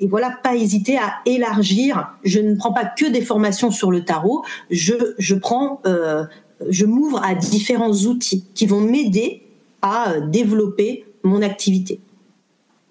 [0.00, 2.08] et voilà, pas hésiter à élargir.
[2.24, 4.44] Je ne prends pas que des formations sur le tarot.
[4.70, 6.24] Je, je prends euh,
[6.68, 9.42] je m'ouvre à différents outils qui vont m'aider
[9.82, 12.00] à euh, développer mon activité.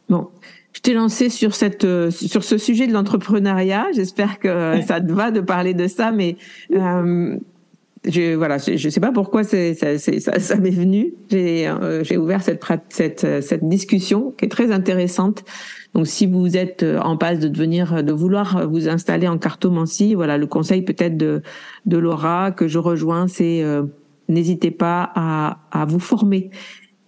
[0.10, 0.28] Bon,
[0.74, 3.88] je t'ai lancé sur cette euh, sur ce sujet de l'entrepreneuriat.
[3.94, 6.38] J'espère que ça te va de parler de ça, mais
[6.74, 7.38] euh,
[8.06, 11.14] je voilà, je, sais pas pourquoi c'est ça, ça, ça m'est venu.
[11.32, 15.44] J'ai j'ai ouvert cette cette cette discussion qui est très intéressante
[15.94, 20.16] donc, si vous êtes euh, en passe de devenir, de vouloir vous installer en cartomancie,
[20.16, 21.42] voilà, le conseil peut-être de,
[21.86, 23.84] de Laura que je rejoins, c'est euh,
[24.28, 26.50] n'hésitez pas à, à vous former.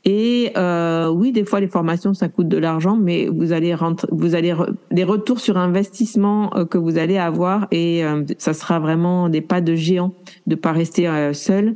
[0.08, 4.08] Et euh, oui, des fois les formations ça coûte de l'argent, mais vous allez rentrer,
[4.12, 4.54] vous allez
[4.92, 8.04] des retours sur investissement euh, que vous allez avoir et
[8.38, 10.14] ça sera vraiment des pas de géant
[10.46, 11.74] de pas rester seul.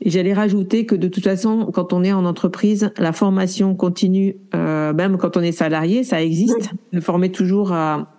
[0.00, 4.36] Et j'allais rajouter que de toute façon, quand on est en entreprise, la formation continue,
[4.54, 6.70] euh, même quand on est salarié, ça existe.
[6.92, 8.17] De former toujours à,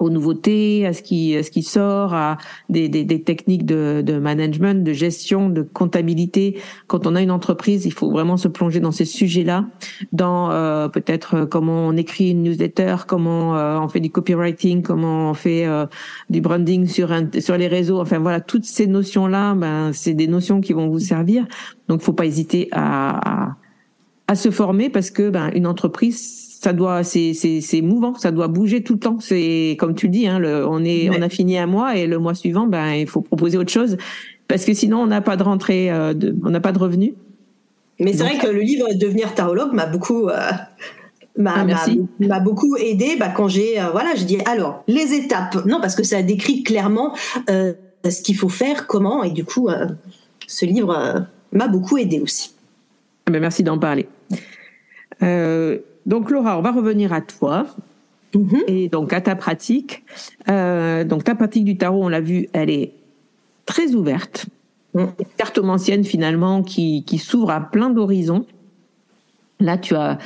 [0.00, 2.38] aux nouveautés, à ce qui, à ce qui sort, à
[2.70, 6.58] des, des, des techniques de, de, management, de gestion, de comptabilité.
[6.86, 9.66] Quand on a une entreprise, il faut vraiment se plonger dans ces sujets-là,
[10.12, 14.82] dans euh, peut-être euh, comment on écrit une newsletter, comment euh, on fait du copywriting,
[14.82, 15.86] comment on fait euh,
[16.30, 18.00] du branding sur sur les réseaux.
[18.00, 21.46] Enfin voilà, toutes ces notions-là, ben c'est des notions qui vont vous servir.
[21.88, 23.56] Donc, faut pas hésiter à, à,
[24.28, 28.32] à se former parce que ben une entreprise ça doit, c'est, c'est, c'est mouvant, ça
[28.32, 29.18] doit bouger tout le temps.
[29.18, 32.18] C'est comme tu dis, hein, le, on est, on a fini un mois et le
[32.18, 33.96] mois suivant, ben il faut proposer autre chose
[34.46, 37.14] parce que sinon on n'a pas de rentrée, euh, de, on n'a pas de revenus.
[37.98, 40.28] Mais c'est vrai que le livre Devenir tarologue m'a beaucoup.
[40.28, 40.38] Euh,
[41.38, 41.86] m'a, ah,
[42.18, 45.94] m'a, beaucoup aidé bah, quand j'ai euh, voilà je dis alors les étapes non parce
[45.94, 47.14] que ça décrit clairement
[47.46, 49.68] ce qu'il faut faire comment et du coup
[50.48, 52.52] ce livre m'a beaucoup aidé aussi
[53.26, 54.08] ah, ben, merci d'en parler
[56.10, 57.66] donc Laura, on va revenir à toi.
[58.34, 58.64] Mm-hmm.
[58.66, 60.04] Et donc à ta pratique.
[60.48, 62.94] Euh, donc ta pratique du tarot, on l'a vu, elle est
[63.64, 64.46] très ouverte.
[64.94, 65.04] Mm.
[65.36, 68.44] Cartomancienne finalement qui, qui s'ouvre à plein d'horizons.
[69.60, 70.18] Là, tu as,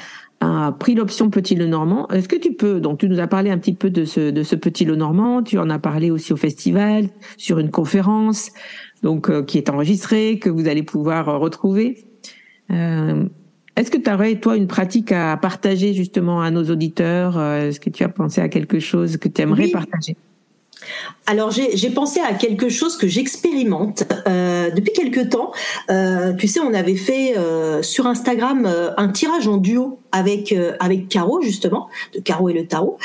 [0.78, 2.08] pris l'option Petit Le Normand.
[2.08, 4.42] Est-ce que tu peux, donc tu nous as parlé un petit peu de ce, de
[4.42, 8.50] ce Petit Le Normand, tu en as parlé aussi au festival, sur une conférence,
[9.02, 12.04] donc euh, qui est enregistrée, que vous allez pouvoir retrouver.
[12.70, 13.24] Euh,
[13.76, 17.80] est-ce que tu aurais, toi, une pratique à partager justement à nos auditeurs euh, Est-ce
[17.80, 20.16] que tu as pensé à quelque chose que tu aimerais partager?
[21.26, 25.52] Alors j'ai pensé à quelque chose que j'expérimente euh, depuis quelque temps.
[25.88, 27.34] Euh, tu sais, on avait fait
[27.80, 32.98] sur Instagram un tirage en duo avec avec Caro justement, de Caro et le tarot.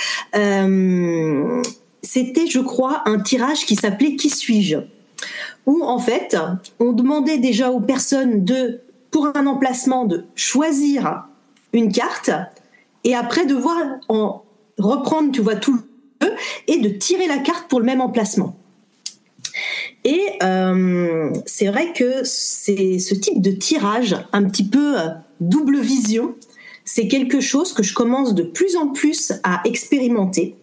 [2.02, 4.78] C'était, je crois, un tirage qui s'appelait Qui suis-je?
[5.66, 6.36] Où en fait,
[6.80, 11.24] on demandait déjà aux personnes de, pour un emplacement, de choisir
[11.74, 12.32] une carte
[13.04, 14.44] et après de voir en
[14.78, 16.36] reprendre, tout le jeu
[16.68, 18.56] et de tirer la carte pour le même emplacement.
[20.06, 25.10] Et euh, c'est vrai que c'est ce type de tirage, un petit peu euh,
[25.42, 26.36] double vision,
[26.86, 30.56] c'est quelque chose que je commence de plus en plus à expérimenter.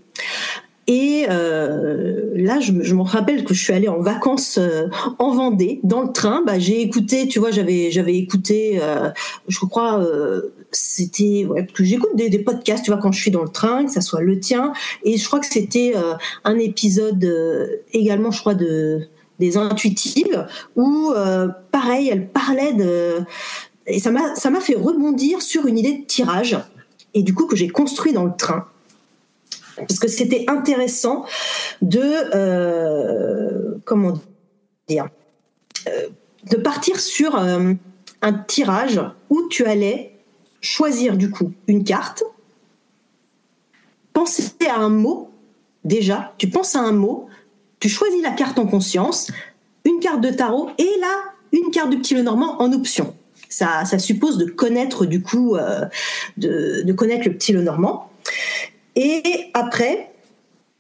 [0.88, 4.87] Et euh, là, je, me rappelle que je suis allée en vacances euh,
[5.18, 6.42] en Vendée, dans le train.
[6.46, 9.11] Bah, j'ai écouté, tu vois, j'avais j'avais écouté, euh,
[9.49, 10.07] je crois,
[10.70, 13.49] c'était ouais, parce que j'écoute des, des, podcasts, tu vois, quand je suis dans le
[13.49, 14.72] train, que ça soit le tien.
[15.03, 15.94] Et je crois que c'était
[16.44, 17.25] un épisode
[17.92, 20.46] également, je crois, de des intuitives
[20.77, 21.12] où,
[21.72, 23.18] pareil, elle parlait de
[23.88, 26.59] et ça m'a ça m'a fait rebondir sur une idée de tirage
[27.14, 28.66] et du coup que j'ai construit dans le train
[29.77, 31.25] parce que c'était intéressant
[31.83, 32.01] de
[32.35, 34.15] euh, comment
[34.89, 35.09] dire
[35.89, 36.09] euh,
[36.51, 37.75] de partir sur euh,
[38.23, 40.17] un tirage où tu allais
[40.61, 42.25] choisir du coup une carte,
[44.12, 45.31] penser à un mot
[45.85, 47.27] déjà, tu penses à un mot,
[47.79, 49.31] tu choisis la carte en conscience,
[49.85, 53.15] une carte de tarot et là une carte du petit Lenormand en option.
[53.49, 55.57] Ça, ça suppose de connaître du coup,
[56.37, 58.11] de, de, connaître le petit Lenormand.
[58.96, 60.11] Et après,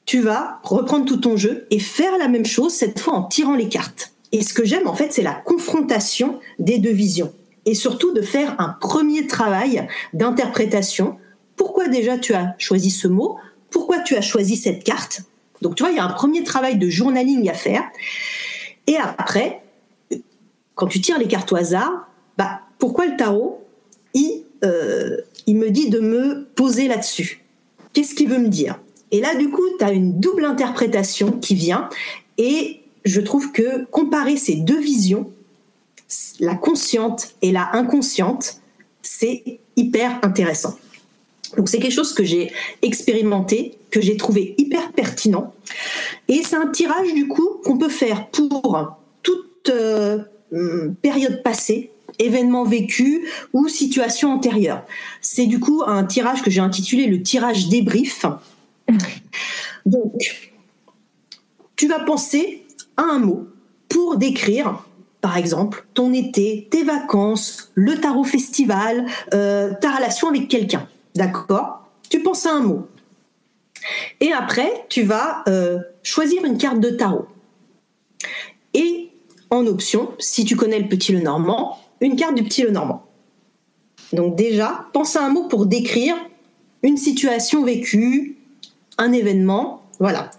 [0.06, 3.54] tu vas reprendre tout ton jeu et faire la même chose, cette fois en tirant
[3.54, 4.12] les cartes.
[4.32, 7.32] Et ce que j'aime, en fait, c'est la confrontation des deux visions.
[7.66, 11.18] Et surtout de faire un premier travail d'interprétation.
[11.56, 13.36] Pourquoi déjà tu as choisi ce mot?
[13.70, 15.22] Pourquoi tu as choisi cette carte?
[15.62, 17.82] Donc, tu vois, il y a un premier travail de journaling à faire.
[18.86, 19.60] Et après,
[20.74, 23.64] quand tu tires les cartes au hasard, bah, pourquoi le tarot
[24.14, 27.45] il, euh, il me dit de me poser là-dessus?
[27.96, 28.78] Qu'est-ce qu'il veut me dire?
[29.10, 31.88] Et là, du coup, tu as une double interprétation qui vient.
[32.36, 35.32] Et je trouve que comparer ces deux visions,
[36.38, 38.60] la consciente et la inconsciente,
[39.00, 40.76] c'est hyper intéressant.
[41.56, 45.54] Donc c'est quelque chose que j'ai expérimenté, que j'ai trouvé hyper pertinent.
[46.28, 50.18] Et c'est un tirage du coup qu'on peut faire pour toute euh,
[51.00, 53.20] période passée, événements vécus
[53.52, 54.84] ou situations antérieures.
[55.20, 58.24] C'est du coup un tirage que j'ai intitulé le tirage débrief.
[59.84, 60.50] Donc,
[61.76, 62.64] tu vas penser
[62.96, 63.46] à un mot
[63.88, 64.84] pour décrire,
[65.20, 70.88] par exemple, ton été, tes vacances, le tarot festival, euh, ta relation avec quelqu'un.
[71.14, 71.88] D'accord?
[72.08, 72.88] Tu penses à un mot.
[74.20, 77.26] Et après, tu vas euh, choisir une carte de tarot.
[78.74, 79.10] Et
[79.50, 83.04] en option, si tu connais le petit le normand, une carte du petit le normand.
[84.12, 86.14] Donc déjà, pense à un mot pour décrire
[86.82, 88.36] une situation vécue,
[88.98, 90.30] un événement, voilà.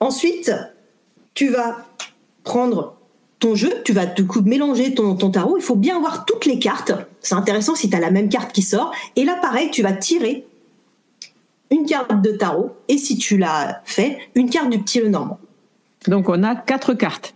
[0.00, 0.52] Ensuite,
[1.34, 1.86] tu vas
[2.44, 2.96] prendre
[3.38, 6.46] ton jeu, tu vas du coup mélanger ton, ton tarot, il faut bien voir toutes
[6.46, 6.92] les cartes.
[7.20, 8.92] C'est intéressant si tu as la même carte qui sort.
[9.16, 10.46] Et là, pareil, tu vas tirer
[11.70, 15.38] une carte de tarot et si tu l'as fait, une carte du petit le normand.
[16.06, 17.34] Donc on a quatre cartes.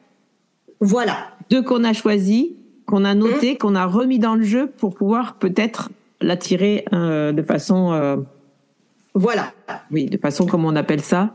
[0.81, 1.33] Voilà.
[1.51, 2.57] Deux qu'on a choisies
[2.93, 3.57] qu'on a noté, mmh.
[3.57, 5.89] qu'on a remis dans le jeu pour pouvoir peut-être
[6.21, 7.91] l'attirer euh, de façon.
[7.95, 8.19] Euh,
[9.15, 9.55] voilà.
[9.91, 11.35] Oui, de façon, comme on appelle ça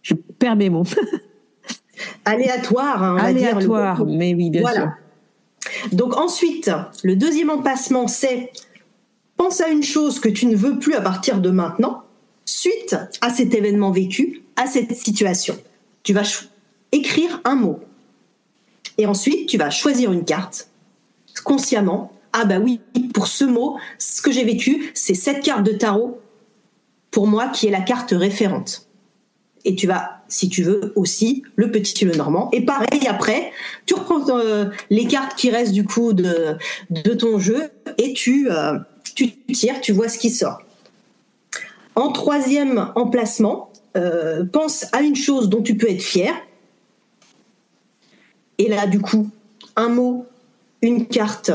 [0.00, 0.86] Je perds mes mots.
[2.24, 4.96] Aléatoire, hein, on Aléatoire, va dire, mais oui, bien voilà.
[5.60, 5.92] sûr.
[5.92, 6.70] Donc ensuite,
[7.02, 8.50] le deuxième emplacement, c'est
[9.36, 12.04] pense à une chose que tu ne veux plus à partir de maintenant,
[12.46, 15.54] suite à cet événement vécu, à cette situation.
[16.02, 16.22] Tu vas
[16.92, 17.80] écrire un mot.
[18.96, 20.70] Et ensuite, tu vas choisir une carte
[21.42, 22.80] consciemment, ah bah oui,
[23.12, 26.20] pour ce mot, ce que j'ai vécu, c'est cette carte de tarot,
[27.10, 28.88] pour moi, qui est la carte référente.
[29.64, 32.50] Et tu vas, si tu veux, aussi le petit le normand.
[32.52, 33.52] Et pareil, après,
[33.86, 36.58] tu reprends euh, les cartes qui restent du coup de,
[37.14, 38.78] ton jeu et tu, euh,
[39.14, 40.60] tu tires, tu vois ce qui sort.
[41.94, 46.34] En troisième emplacement, euh, pense à une chose dont tu peux être fier.
[48.58, 49.30] Et là, du coup,
[49.76, 50.26] un mot
[50.84, 51.50] une carte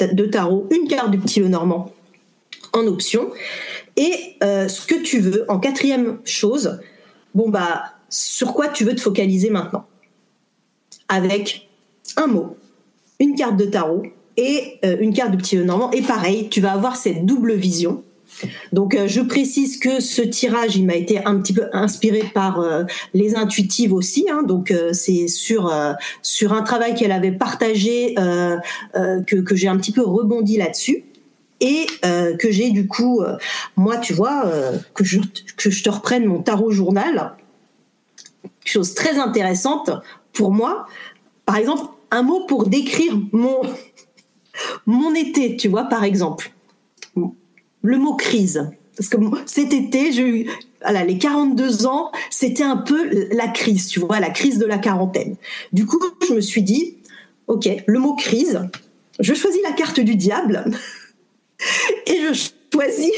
[0.00, 1.92] de tarot, une carte du petit Lenormand
[2.72, 3.30] en option,
[3.96, 6.80] et euh, ce que tu veux en quatrième chose,
[7.32, 9.86] bon bah sur quoi tu veux te focaliser maintenant,
[11.08, 11.68] avec
[12.16, 12.56] un mot,
[13.20, 14.02] une carte de tarot
[14.36, 18.02] et euh, une carte du petit Lenormand, et pareil, tu vas avoir cette double vision
[18.72, 22.60] donc euh, je précise que ce tirage, il m'a été un petit peu inspiré par
[22.60, 24.26] euh, les intuitives aussi.
[24.30, 24.42] Hein.
[24.42, 28.14] donc euh, c'est sur un travail qu'elle avait partagé
[29.26, 31.04] que, j'ai un petit peu rebondi là-dessus
[31.60, 33.22] et que j'ai du coup,
[33.76, 34.50] moi tu vois,
[34.94, 37.32] que je te reprenne mon tarot journal.
[38.64, 39.90] chose très intéressante
[40.32, 40.86] pour moi.
[41.44, 43.18] Par exemple, un mot pour décrire
[44.86, 46.50] mon été, tu vois, par exemple.
[47.82, 48.70] Le mot crise.
[48.96, 50.50] Parce que cet été, j'ai eu,
[51.06, 55.36] les 42 ans, c'était un peu la crise, tu vois, la crise de la quarantaine.
[55.72, 56.96] Du coup, je me suis dit,
[57.46, 58.60] ok, le mot crise,
[59.20, 60.64] je choisis la carte du diable
[62.06, 63.12] et je choisis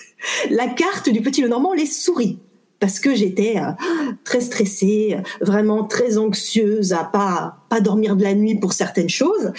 [0.50, 2.38] la carte du petit le normand, les souris
[2.82, 3.70] parce que j'étais euh,
[4.24, 9.52] très stressée, vraiment très anxieuse à pas pas dormir de la nuit pour certaines choses.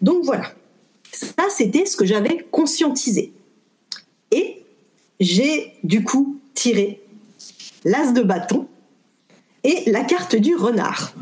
[0.00, 0.52] Donc voilà.
[1.10, 3.32] Ça c'était ce que j'avais conscientisé.
[5.20, 7.00] J'ai du coup tiré
[7.84, 8.66] l'as de bâton
[9.64, 11.14] et la carte du renard.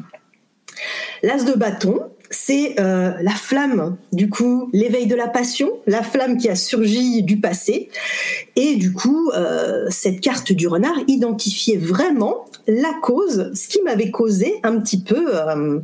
[1.22, 6.36] L'as de bâton, c'est euh, la flamme, du coup, l'éveil de la passion, la flamme
[6.36, 7.88] qui a surgi du passé.
[8.55, 14.11] Et du coup, euh, cette carte du renard identifiait vraiment la cause, ce qui m'avait
[14.11, 15.34] causé un petit peu...
[15.34, 15.80] Euh,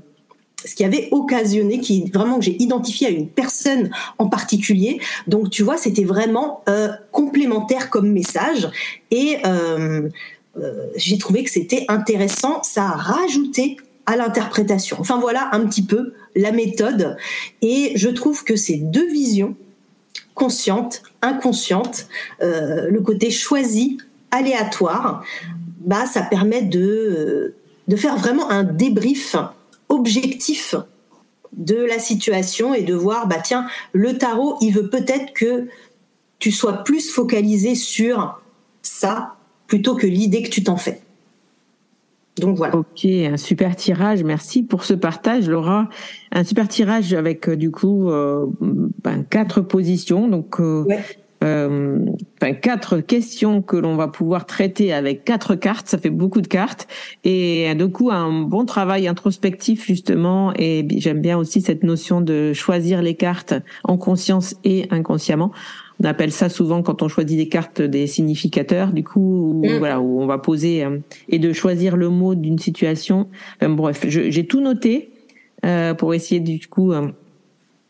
[0.65, 5.01] ce qui avait occasionné, qui vraiment que j'ai identifié à une personne en particulier.
[5.27, 6.65] Donc tu vois, c'était vraiment
[7.13, 8.69] complémentaire comme message
[9.11, 9.39] et
[10.97, 12.63] j'ai trouvé que c'était intéressant.
[12.63, 14.97] Ça a rajouté à l'interprétation.
[15.01, 17.17] Enfin voilà un petit peu la méthode.
[17.63, 19.57] Et je trouve que ces deux visions,
[20.35, 22.09] conscientes, inconscientes,
[22.43, 23.99] euh, le côté choisi,
[24.31, 25.25] aléatoire,
[25.81, 27.55] bah, ça permet de, euh,
[27.89, 29.37] de faire vraiment un débrief
[29.95, 30.75] objectif
[31.53, 35.69] de la situation et de voir, bah tiens, le tarot, il veut peut-être que
[36.39, 38.41] tu sois plus focalisé sur
[38.83, 39.37] ça
[39.67, 41.01] plutôt que l'idée que tu t'en fais.
[42.39, 42.77] Donc voilà.
[42.77, 44.25] Ok, un super tirage.
[44.25, 45.89] Merci pour ce partage, Laura.
[46.33, 50.27] Un super tirage avec euh, du coup euh, ben, quatre positions.
[50.27, 50.85] Donc euh,
[51.45, 51.99] euh,
[52.41, 55.87] enfin, quatre questions que l'on va pouvoir traiter avec quatre cartes.
[55.87, 56.89] Ça fait beaucoup de cartes
[57.25, 60.53] et du coup un bon travail introspectif justement.
[60.57, 65.53] Et j'aime bien aussi cette notion de choisir les cartes en conscience et inconsciemment.
[66.03, 69.79] On appelle ça souvent quand on choisit des cartes des significateurs, du coup, où, mm.
[69.79, 73.29] voilà, où on va poser euh, et de choisir le mot d'une situation.
[73.61, 75.11] bref, j'ai tout noté
[75.65, 77.09] euh, pour essayer du coup euh,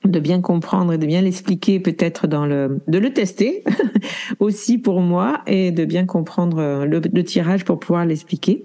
[0.05, 3.65] de bien comprendre et de bien l'expliquer peut-être dans le de le tester
[4.39, 8.65] aussi pour moi et de bien comprendre le, le tirage pour pouvoir l'expliquer.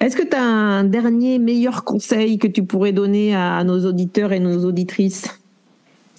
[0.00, 4.32] Est-ce que tu as un dernier meilleur conseil que tu pourrais donner à nos auditeurs
[4.32, 5.26] et nos auditrices?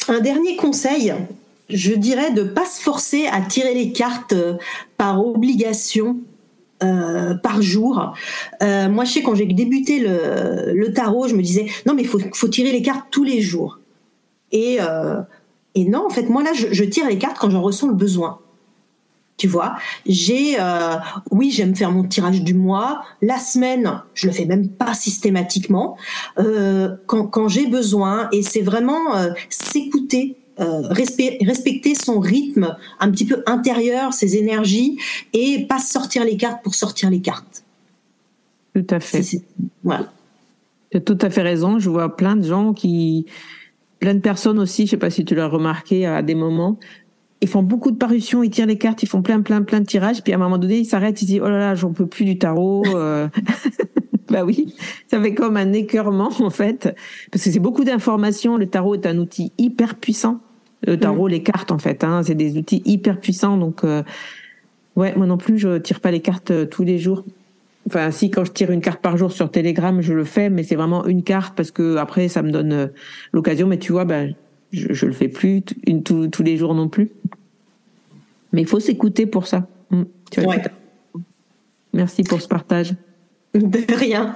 [0.07, 1.13] Un dernier conseil,
[1.69, 4.53] je dirais de pas se forcer à tirer les cartes euh,
[4.97, 6.17] par obligation
[6.83, 8.13] euh, par jour.
[8.61, 12.07] Euh, moi, je sais quand j'ai débuté le, tarot, je me disais non mais il
[12.07, 13.79] faut, faut, tirer les cartes tous les jours.
[14.51, 14.77] Et,
[15.75, 18.39] et non, en fait, moi là, je, tire les cartes quand j'en ressens le besoin.
[19.37, 19.75] Tu vois,
[20.07, 20.57] j'ai,
[21.29, 23.03] oui, j'aime faire mon tirage du mois.
[23.21, 25.97] La semaine, je le fais même pas systématiquement.
[27.05, 29.13] quand, quand j'ai besoin, et c'est vraiment
[29.49, 34.97] s'écouter euh, respecter son rythme un petit peu intérieur, ses énergies,
[35.31, 37.63] et pas sortir les cartes pour sortir les cartes.
[38.73, 39.21] Tout à fait.
[39.83, 40.11] Voilà.
[40.89, 41.77] Tu as tout à fait raison.
[41.77, 43.27] Je vois plein de gens qui,
[43.99, 46.79] plein de personnes aussi, je sais pas si tu l'as remarqué à des moments,
[47.41, 49.85] ils font beaucoup de parutions, ils tirent les cartes, ils font plein, plein, plein de
[49.85, 52.07] tirages, puis à un moment donné, ils s'arrêtent, ils disent oh là là, j'en peux
[52.07, 52.83] plus du tarot.
[52.87, 53.27] Euh.
[54.29, 54.73] bah oui,
[55.07, 56.95] ça fait comme un écœurement en fait,
[57.31, 58.57] parce que c'est beaucoup d'informations.
[58.57, 60.39] Le tarot est un outil hyper puissant.
[60.85, 63.57] Le tarot, les cartes en fait, hein, c'est des outils hyper puissants.
[63.57, 64.03] Donc, euh,
[64.95, 67.23] ouais, moi non plus, je tire pas les cartes euh, tous les jours.
[67.87, 70.63] Enfin, si quand je tire une carte par jour sur Telegram, je le fais, mais
[70.63, 72.87] c'est vraiment une carte parce que après, ça me donne euh,
[73.31, 73.65] l'occasion.
[73.65, 74.35] Mais tu vois, ben,
[74.71, 77.09] je, je le fais plus une, tous les jours non plus.
[78.51, 79.67] Mais il faut s'écouter pour ça.
[79.91, 80.55] Mmh, tu vois,
[81.93, 82.93] Merci pour ce partage.
[83.53, 84.35] De rien.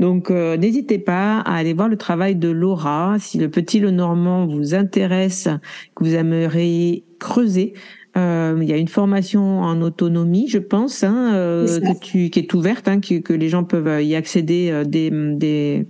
[0.00, 3.92] Donc euh, n'hésitez pas à aller voir le travail de Laura si le petit le
[3.92, 5.48] normand vous intéresse,
[5.94, 7.74] que vous aimeriez creuser.
[8.16, 12.38] Euh, il y a une formation en autonomie, je pense, hein, euh, que tu, qui
[12.38, 15.86] est ouverte, hein, que, que, les gens peuvent y accéder dès, dès,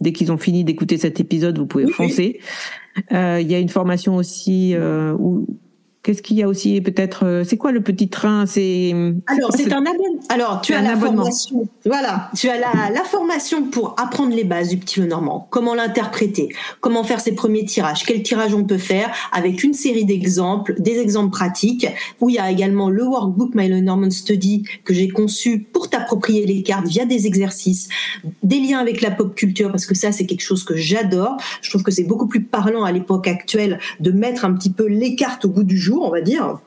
[0.00, 1.58] dès qu'ils ont fini d'écouter cet épisode.
[1.58, 2.40] Vous pouvez foncer.
[3.10, 4.74] il y a une formation aussi
[5.18, 5.46] où
[6.06, 8.94] Qu'est-ce qu'il y a aussi peut-être euh, C'est quoi le petit train C'est
[9.26, 10.20] alors c'est un abonnement.
[10.28, 11.68] Alors tu as la formation.
[11.84, 15.74] Voilà, tu as la, la, formation pour apprendre les bases du petit le normand, comment
[15.74, 20.76] l'interpréter, comment faire ses premiers tirages, quel tirage on peut faire avec une série d'exemples,
[20.78, 21.88] des exemples pratiques.
[22.20, 25.90] Où il y a également le workbook My Le Normand Study que j'ai conçu pour
[25.90, 27.88] t'approprier les cartes via des exercices,
[28.44, 31.36] des liens avec la pop culture parce que ça c'est quelque chose que j'adore.
[31.62, 34.86] Je trouve que c'est beaucoup plus parlant à l'époque actuelle de mettre un petit peu
[34.86, 36.58] les cartes au goût du jour on va dire.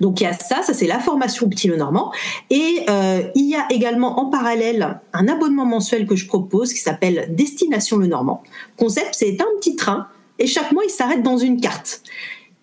[0.00, 2.12] Donc il y a ça, ça c'est la formation Petit Le Normand.
[2.50, 6.80] Et euh, il y a également en parallèle un abonnement mensuel que je propose qui
[6.80, 8.42] s'appelle Destination Le Normand.
[8.76, 10.06] Concept, c'est un petit train
[10.38, 12.02] et chaque mois il s'arrête dans une carte.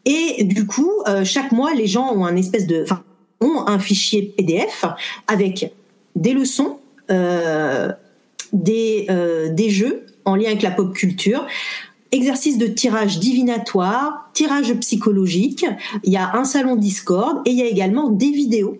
[0.05, 2.86] Et du coup, euh, chaque mois, les gens ont un espèce de,
[3.39, 4.86] ont un fichier PDF
[5.27, 5.73] avec
[6.15, 6.79] des leçons,
[7.09, 7.89] euh,
[8.51, 9.07] des,
[9.51, 11.45] des jeux en lien avec la pop culture,
[12.14, 15.66] exercice de tirage divinatoire, tirage psychologique,
[16.03, 18.78] il y a un salon Discord et il y a également des vidéos.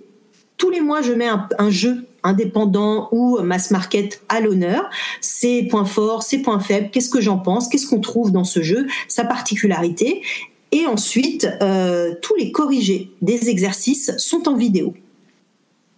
[0.58, 5.84] Tous les mois, je mets un, jeu indépendant ou mass market à l'honneur, ses points
[5.84, 9.26] forts, ses points faibles, qu'est-ce que j'en pense, qu'est-ce qu'on trouve dans ce jeu, sa
[9.26, 10.22] particularité.
[10.72, 14.94] Et ensuite, euh, tous les corrigés des exercices sont en vidéo.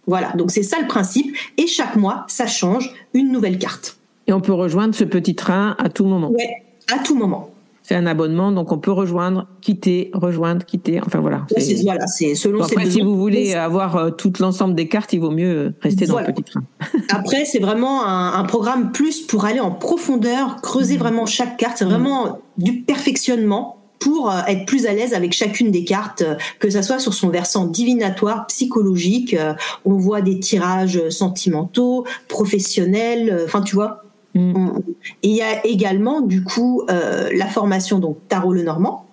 [0.06, 1.36] Voilà, donc c'est ça le principe.
[1.58, 3.98] Et chaque mois, ça change une nouvelle carte.
[4.26, 6.30] Et on peut rejoindre ce petit train à tout moment.
[6.30, 7.50] Ouais, à tout moment.
[7.88, 11.00] C'est un abonnement, donc on peut rejoindre, quitter, rejoindre, quitter.
[11.06, 11.46] Enfin voilà.
[11.56, 15.20] C'est, voilà, c'est selon après, si vous voulez avoir euh, tout l'ensemble des cartes, il
[15.20, 16.64] vaut mieux euh, rester dans le petit train.
[17.10, 20.98] après, c'est vraiment un, programme plus pour aller en profondeur, creuser mmh.
[20.98, 21.76] vraiment chaque carte.
[21.78, 26.24] C'est vraiment du perfectionnement pour euh, être plus à l'aise avec chacune des cartes,
[26.58, 29.36] que ça soit sur son versant divinatoire, psychologique.
[29.84, 33.42] On voit des tirages sentimentaux, professionnels.
[33.44, 34.05] Enfin, tu vois,
[34.36, 34.78] Mm.
[35.22, 39.06] Et il y a également, du coup, euh, la formation donc Tarot le Normand.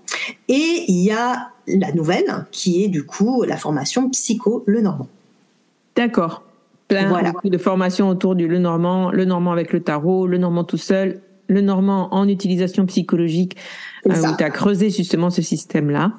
[0.48, 5.08] Et il y a la nouvelle, qui est du coup la formation Psycho le Normand.
[5.96, 6.44] D'accord.
[6.88, 7.32] Plein voilà.
[7.44, 11.22] de formations autour du le Normand, le Normand avec le tarot, le Normand tout seul,
[11.48, 13.56] le Normand en utilisation psychologique,
[14.08, 16.14] euh, où tu as creusé justement ce système-là.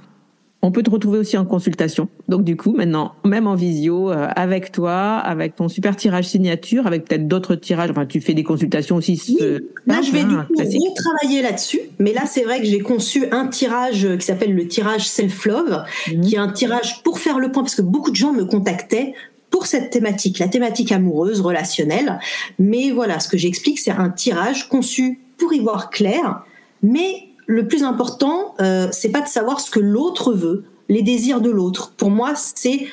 [0.66, 2.08] On peut te retrouver aussi en consultation.
[2.26, 6.86] Donc du coup, maintenant, même en visio, euh, avec toi, avec ton super tirage signature,
[6.86, 7.90] avec peut-être d'autres tirages.
[7.90, 9.38] Enfin, tu fais des consultations aussi.
[9.86, 11.80] là, je vais du coup retravailler là-dessus.
[11.98, 16.20] Mais là, c'est vrai que j'ai conçu un tirage qui s'appelle le tirage self-love, mhm.
[16.22, 19.12] qui est un tirage pour faire le point, parce que beaucoup de gens me contactaient
[19.50, 22.18] pour cette thématique, la thématique amoureuse, relationnelle.
[22.58, 26.42] Mais voilà, ce que j'explique, c'est un tirage conçu pour y voir clair,
[26.82, 31.40] mais le plus important, euh, c'est pas de savoir ce que l'autre veut, les désirs
[31.40, 31.92] de l'autre.
[31.96, 32.86] Pour moi, c'est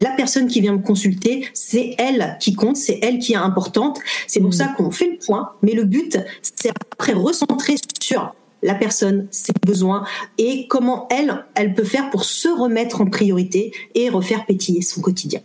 [0.00, 4.00] la personne qui vient me consulter, c'est elle qui compte, c'est elle qui est importante.
[4.26, 4.52] C'est pour mmh.
[4.52, 5.50] ça qu'on fait le point.
[5.62, 10.04] Mais le but, c'est après recentrer sur la personne, ses besoins
[10.38, 15.00] et comment elle, elle peut faire pour se remettre en priorité et refaire pétiller son
[15.00, 15.40] quotidien.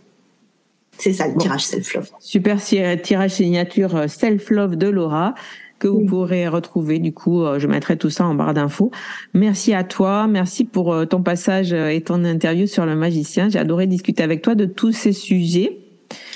[0.98, 2.10] C'est ça le tirage self-love.
[2.20, 5.34] Super tirage signature euh, self-love de Laura
[5.82, 7.00] que vous pourrez retrouver.
[7.00, 8.92] Du coup, euh, je mettrai tout ça en barre d'infos.
[9.34, 10.28] Merci à toi.
[10.28, 13.48] Merci pour euh, ton passage euh, et ton interview sur le magicien.
[13.48, 15.78] J'ai adoré discuter avec toi de tous ces sujets.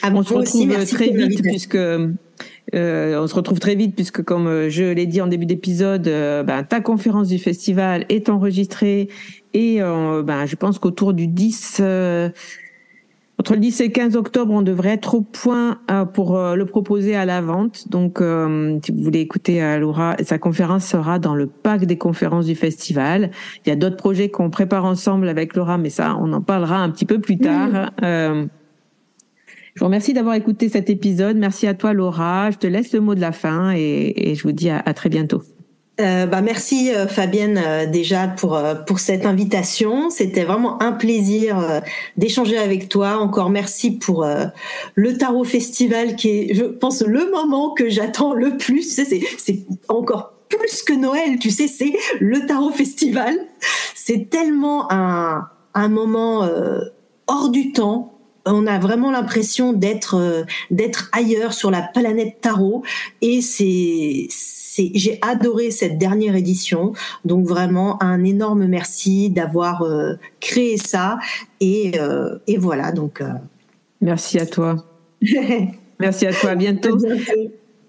[0.02, 1.78] Ah, on se retrouve très vite puisque
[2.72, 6.80] on se retrouve très vite puisque, comme je l'ai dit en début d'épisode, ben, ta
[6.80, 9.08] conférence du festival est enregistrée
[9.52, 11.82] et ben, je pense qu'autour du 10
[13.38, 16.56] entre le 10 et le 15 octobre, on devrait être au point euh, pour euh,
[16.56, 17.88] le proposer à la vente.
[17.90, 22.46] Donc, euh, si vous voulez écouter Laura, sa conférence sera dans le pack des conférences
[22.46, 23.30] du festival.
[23.64, 26.78] Il y a d'autres projets qu'on prépare ensemble avec Laura, mais ça, on en parlera
[26.78, 27.90] un petit peu plus tard.
[28.02, 28.46] je
[29.80, 31.36] vous remercie d'avoir écouté cet épisode.
[31.36, 32.50] Merci à toi, Laura.
[32.50, 35.42] Je te laisse le mot de la fin et, je vous dis à très bientôt.
[35.98, 40.10] Euh, bah merci euh, Fabienne euh, déjà pour pour cette invitation.
[40.10, 41.82] C'était vraiment un plaisir
[42.16, 43.18] d'échanger avec toi.
[43.18, 44.26] Encore merci pour
[44.94, 48.82] le Tarot Festival qui est, je pense, le moment que j'attends le plus.
[48.82, 51.38] C'est c'est encore plus que Noël.
[51.38, 53.34] Tu sais, c'est le Tarot Festival.
[53.94, 56.48] C'est tellement un un moment
[57.26, 58.15] hors du temps
[58.46, 62.82] on a vraiment l'impression d'être d'être ailleurs sur la planète tarot
[63.20, 64.28] et c'est
[64.94, 66.92] j'ai adoré cette dernière édition.
[67.24, 71.18] Donc vraiment un énorme merci d'avoir euh, créé ça.
[71.60, 73.20] Et, euh, voilà, donc.
[73.20, 73.28] Euh.
[74.00, 74.76] Merci à toi.
[76.00, 76.50] merci à toi.
[76.50, 76.98] À bientôt.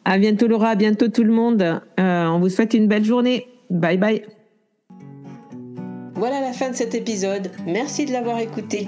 [0.06, 0.48] À bientôt.
[0.48, 0.70] Laura.
[0.70, 1.82] À bientôt tout le monde.
[1.98, 3.48] on vous souhaite une belle journée.
[3.70, 4.24] Bye bye.
[6.16, 7.52] Voilà la fin de cet épisode.
[7.68, 8.88] Merci de l'avoir écouté.